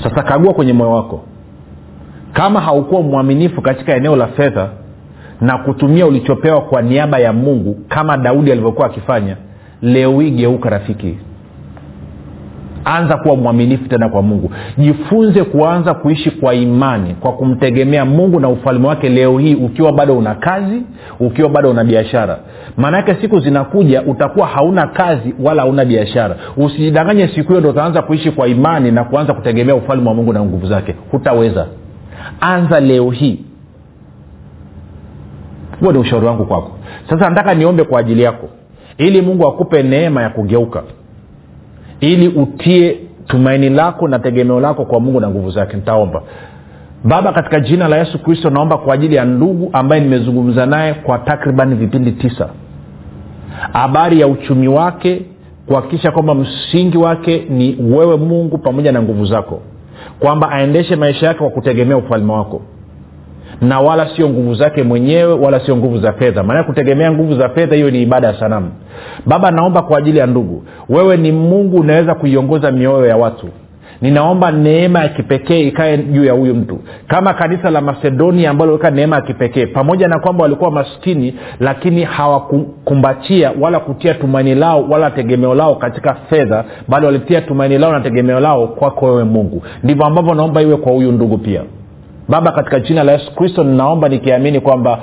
sasa 0.03 0.23
kagua 0.23 0.55
kwenye 0.55 0.73
moyo 0.73 0.91
wako. 0.93 1.25
Kama 2.33 2.61
haukuwa 2.61 3.03
mwaminifu 3.03 3.63
katika 3.63 3.97
eneo 3.97 4.17
la 4.17 4.27
fedha 4.27 4.69
na 5.41 5.59
kutumia 5.59 6.07
ulichopewa 6.07 6.61
kwa 6.61 6.83
niaba 6.83 7.19
ya 7.19 7.33
mungu 7.33 7.77
kama 7.89 8.17
daudi 8.17 8.53
alivyokuwa 8.53 8.87
akifanya 8.87 9.37
leo 9.83 10.21
hii 10.21 10.31
geuka 10.31 10.71
rafiki. 10.71 11.19
Anza 12.85 13.17
kuwa 13.17 13.37
mwaminifu 13.37 13.89
tena 13.89 14.09
kwa 14.09 14.23
mungu. 14.23 14.51
Jifunze 14.79 15.45
kuanza 15.45 15.95
kuishi 15.95 16.31
kwa 16.31 16.55
imani 16.55 17.15
kwa 17.15 17.33
kumtegemea 17.33 18.05
mungu 18.05 18.41
na 18.41 18.49
ufalme 18.49 18.89
wake 18.89 19.09
leo 19.09 19.39
hii 19.39 19.55
ukiwa 19.55 19.93
bado 19.93 20.19
una 20.19 20.35
kazi 20.35 20.83
ukiwa 21.21 21.49
bado 21.49 21.71
una 21.71 21.85
biashara. 21.85 22.39
Maanake 22.77 23.15
siku 23.21 23.41
zinakuja 23.41 24.03
utakuwa 24.03 24.47
hauna 24.47 24.87
kazi 24.87 25.35
wala 25.43 25.63
hauna 25.63 25.85
biashara. 25.85 26.37
Usijidanganye 26.57 27.29
siku 27.29 27.49
hiyo 27.49 27.61
ndo 27.61 27.71
utaanza 27.71 28.03
kuishi 28.03 28.31
kwa 28.31 28.49
imani 28.49 28.91
na 28.91 29.05
kuanza 29.05 29.35
kutegemea 29.35 29.75
ufalme 29.75 30.09
wa 30.09 30.15
mungu 30.15 30.33
na 30.33 30.45
nguvu 30.45 30.67
zake. 30.67 30.95
Hutaweza. 31.11 31.67
Anza 32.41 32.81
leo 32.81 33.11
hii. 33.11 33.45
Huo 35.81 35.93
ni 35.93 35.99
ushauri 35.99 36.27
wangu 36.27 36.47
kwako. 36.47 36.71
Sasa 37.11 37.29
nataka 37.31 37.55
niombe 37.55 37.85
kwa 37.85 38.01
ajili 38.01 38.23
yako 38.23 38.49
ili 38.99 39.23
mungu 39.23 39.49
akupe 39.49 39.83
neema 39.83 40.23
ya 40.23 40.31
kugeuka. 40.31 40.83
Ili 42.01 42.29
utie 42.29 42.99
tumaini 43.27 43.69
lako 43.69 44.09
na 44.09 44.19
tegemeo 44.19 44.61
lako 44.61 44.85
kwa 44.85 45.01
mungu 45.01 45.21
na 45.21 45.29
nguvu 45.31 45.51
zake. 45.51 45.77
Nitaomba. 45.77 46.23
Baba 47.05 47.33
katika 47.33 47.61
jina 47.61 47.89
la 47.89 47.97
yesu 47.97 48.19
kristo 48.19 48.51
naomba 48.51 48.79
kwa 48.79 48.95
ajili 48.95 49.15
ya 49.15 49.25
ndugu 49.25 49.71
ambaye 49.73 50.03
nimezungumza 50.03 50.67
naye 50.67 50.95
kwa 50.95 51.19
takriban 51.19 51.75
vipindi 51.77 52.13
tisa. 52.13 52.49
Habari 53.73 54.21
ya 54.21 54.27
uchumi 54.27 54.69
wake 54.69 55.23
kuhakikisha 55.67 56.11
kwamba 56.11 56.35
msingi 56.35 56.99
wake 56.99 57.47
ni 57.51 57.77
wewe 57.81 58.17
mungu 58.17 58.59
pamoja 58.59 58.93
na 58.93 59.03
nguvu 59.03 59.25
zako. 59.27 59.61
Kwamba 60.21 60.51
aendeshe 60.51 60.97
maisha 60.97 61.27
yake 61.27 61.39
kwa 61.39 61.51
kutegemea 61.51 61.97
ufalme 61.97 62.33
wako 62.33 62.63
na 63.61 63.81
wala 63.81 64.09
sio 64.17 64.29
nguvu 64.29 64.55
zake 64.55 64.83
mwenyewe 64.83 65.33
wala 65.33 65.61
sio 65.61 65.77
nguvu 65.77 65.99
za 65.99 66.13
fedha. 66.13 66.43
Maanake 66.43 66.67
kutegemea 66.67 67.13
nguvu 67.13 67.35
za 67.35 67.49
fedha 67.49 67.77
hiyo 67.77 67.91
ni 67.91 68.03
ibada 68.03 68.29
ya 68.29 68.35
sanamu. 68.41 68.71
Baba 69.27 69.51
naomba 69.51 69.83
kwa 69.83 69.99
ajili 69.99 70.19
ya 70.19 70.27
ndugu. 70.27 70.63
Wewe 70.89 71.17
ni 71.17 71.33
mungu 71.33 71.77
unaweza 71.77 72.15
kuiongoza 72.15 72.73
mioyo 72.73 73.07
ya 73.07 73.17
watu. 73.17 73.49
Ninaomba 74.03 74.51
neema 74.51 75.01
ya 75.01 75.09
kipekee 75.09 75.61
ikae 75.61 75.99
juu 75.99 76.25
ya 76.25 76.33
huyu 76.33 76.55
mtu. 76.55 76.79
Kama 77.09 77.35
kanisa 77.35 77.71
la 77.71 77.81
macedonia 77.81 78.51
ambalo 78.51 78.73
weka 78.73 78.91
neema 78.91 79.17
ya 79.17 79.23
kipekee 79.23 79.67
pamoja 79.67 80.09
na 80.09 80.19
kwamba 80.19 80.43
walikuwa 80.43 80.71
maskini 80.71 81.35
lakini 81.61 82.05
hawakukumbatia 82.05 83.53
wala 83.61 83.81
kutia 83.81 84.15
tumaini 84.15 84.55
lao 84.55 84.87
wala 84.91 85.11
tegemeo 85.11 85.55
lao 85.55 85.75
katika 85.75 86.15
fedha 86.15 86.65
bali 86.89 87.07
walitia 87.07 87.41
tumaini 87.41 87.79
lao 87.79 87.93
na 87.93 88.01
tegemeo 88.01 88.41
lao 88.41 88.67
kwako 88.69 89.07
wewe 89.07 89.25
mungu. 89.25 89.63
Ndivyo 89.85 90.05
ambavyo 90.07 90.35
naomba 90.35 90.63
iwe 90.63 90.77
kwa 90.77 90.93
huyu 90.93 91.13
ndugu 91.13 91.39
pia 91.39 91.63
baba 92.31 92.53
katika 92.53 92.81
jina 92.81 93.03
la 93.05 93.13
yesu 93.13 93.35
kristo 93.35 93.65
ninaomba 93.65 94.09
nikiamini 94.09 94.61
kwamba 94.61 94.99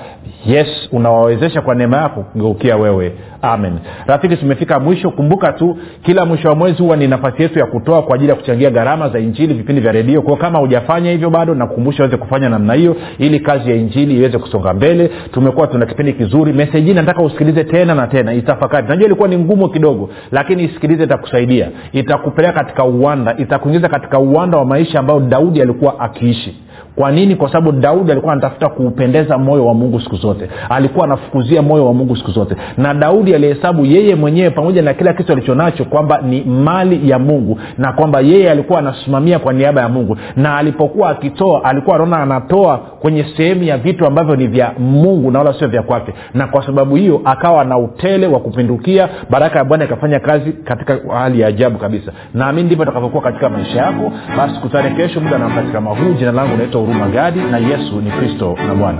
yes 0.45 0.67
unawawezesha 0.91 1.61
kwa 1.61 1.75
neema 1.75 1.97
yako 1.97 2.23
kugeukia 2.23 2.77
wewe 2.77 3.13
amen. 3.41 3.73
Rafiki 4.07 4.37
tumefika 4.37 4.79
mwisho. 4.79 5.11
Kumbuka 5.11 5.51
tu 5.53 5.77
kila 6.03 6.25
mwisho 6.25 6.49
wa 6.49 6.55
mwezi 6.55 6.83
huwa 6.83 6.97
ni 6.97 7.07
nafasi 7.07 7.41
yetu 7.41 7.59
ya 7.59 7.65
kutoa 7.65 8.01
kwa 8.01 8.15
ajili 8.15 8.29
ya 8.29 8.35
kuchangia 8.35 8.69
gharama 8.69 9.09
za 9.09 9.19
injili 9.19 9.53
vipindi 9.53 9.81
vya 9.81 9.91
redio. 9.91 10.21
Kwao 10.21 10.37
kama 10.37 10.59
hujafanya 10.59 11.11
hivyo 11.11 11.29
bado 11.29 11.55
nakukumbusha 11.55 12.03
uweze 12.03 12.17
kufanya 12.17 12.49
namna 12.49 12.73
hiyo 12.73 12.95
ili 13.17 13.39
kazi 13.39 13.69
ya 13.69 13.75
injili 13.75 14.17
iweze 14.17 14.37
kusonga 14.37 14.73
mbele. 14.73 15.11
Tumekuwa 15.31 15.67
tuna 15.67 15.85
kipindi 15.85 16.13
kizuri. 16.13 16.53
Meseji 16.53 16.93
nataka 16.93 17.21
usikilize 17.23 17.63
tena 17.63 17.95
na 17.95 18.07
tena. 18.07 18.33
Itafakari. 18.33 18.87
Najua 18.87 19.05
ilikuwa 19.05 19.27
ni 19.27 19.37
ngumu 19.37 19.69
kidogo 19.69 20.09
lakini 20.31 20.63
isikilize 20.63 21.03
itakusaidia. 21.03 21.69
Itakupeleka 21.91 22.53
katika 22.53 22.83
uwanda. 22.83 23.35
Itakuingiza 23.37 23.89
katika 23.89 24.19
uwanda 24.19 24.57
wa 24.57 24.65
maisha 24.65 24.99
ambayo 24.99 25.19
daudi 25.19 25.61
alikuwa 25.61 25.99
akiishi. 25.99 26.55
Kwa 26.95 27.11
nini? 27.11 27.35
Kwa 27.35 27.47
sababu 27.51 27.71
daudi 27.71 28.11
alikuwa 28.11 28.33
anatafuta 28.33 28.69
kuupendeza 28.69 29.37
moyo 29.37 29.65
wa 29.65 29.73
mungu 29.73 29.99
siku 30.01 30.15
zote. 30.15 30.49
Alikuwa 30.69 31.05
anafukuzia 31.05 31.61
moyo 31.61 31.85
wa 31.85 31.93
mungu 31.93 32.15
siku 32.15 32.31
zote. 32.31 32.55
Na 32.77 32.93
daudi 32.93 33.26
alihesabu 33.35 33.85
yeye 33.85 34.15
mwenyewe 34.15 34.49
pamoja 34.49 34.81
na 34.81 34.93
kila 34.93 35.13
kitu 35.13 35.31
alichonacho 35.31 35.85
kwamba 35.85 36.21
ni 36.21 36.41
mali 36.43 37.09
ya 37.09 37.19
mungu 37.19 37.59
na 37.77 37.93
kwamba 37.93 38.19
yeye 38.19 38.51
alikuwa 38.51 38.79
anasimamia 38.79 39.39
kwa 39.39 39.53
niaba 39.53 39.81
ya 39.81 39.89
mungu. 39.89 40.17
Na 40.35 40.57
alipokuwa 40.57 41.09
akitoa 41.09 41.63
alikuwa 41.63 41.95
anaona 41.95 42.17
anatoa 42.17 42.77
kwenye 42.77 43.25
sehemu 43.37 43.63
ya 43.63 43.77
vitu 43.77 44.05
ambavyo 44.05 44.35
ni 44.35 44.47
vya 44.47 44.71
mungu 44.79 45.31
na 45.31 45.39
wala 45.39 45.53
sio 45.53 45.67
vya 45.67 45.81
kwake. 45.81 46.13
Na 46.33 46.47
kwa 46.47 46.65
sababu 46.65 46.95
hiyo 46.95 47.21
akawa 47.25 47.65
na 47.65 47.77
utele 47.77 48.27
wa 48.27 48.39
kupindukia 48.39 49.09
baraka 49.29 49.59
ya 49.59 49.65
bwana 49.65 49.85
ikafanya 49.85 50.19
kazi 50.19 50.51
katika 50.51 50.99
hali 51.13 51.39
ya 51.39 51.47
ajabu 51.47 51.77
kabisa. 51.79 52.11
Naamini 52.33 52.65
ndivyo 52.65 52.83
atakavyokuwa 52.83 53.23
katika 53.23 53.49
maisha 53.49 53.79
yako. 53.81 54.11
Basi 54.37 54.59
kutane 54.59 54.89
kesho 54.95 55.19
muda 55.21 55.37
na 55.37 55.49
kama 55.73 55.89
huu. 55.89 56.13
Jina 56.19 56.31
langu 56.31 56.57
naitwa 56.57 56.81
huruma 56.81 57.07
gadi 57.07 57.39
na 57.39 57.57
yesu 57.57 58.01
ni 58.01 58.11
kristo 58.11 58.57
na 58.67 58.75
bwana 58.75 58.99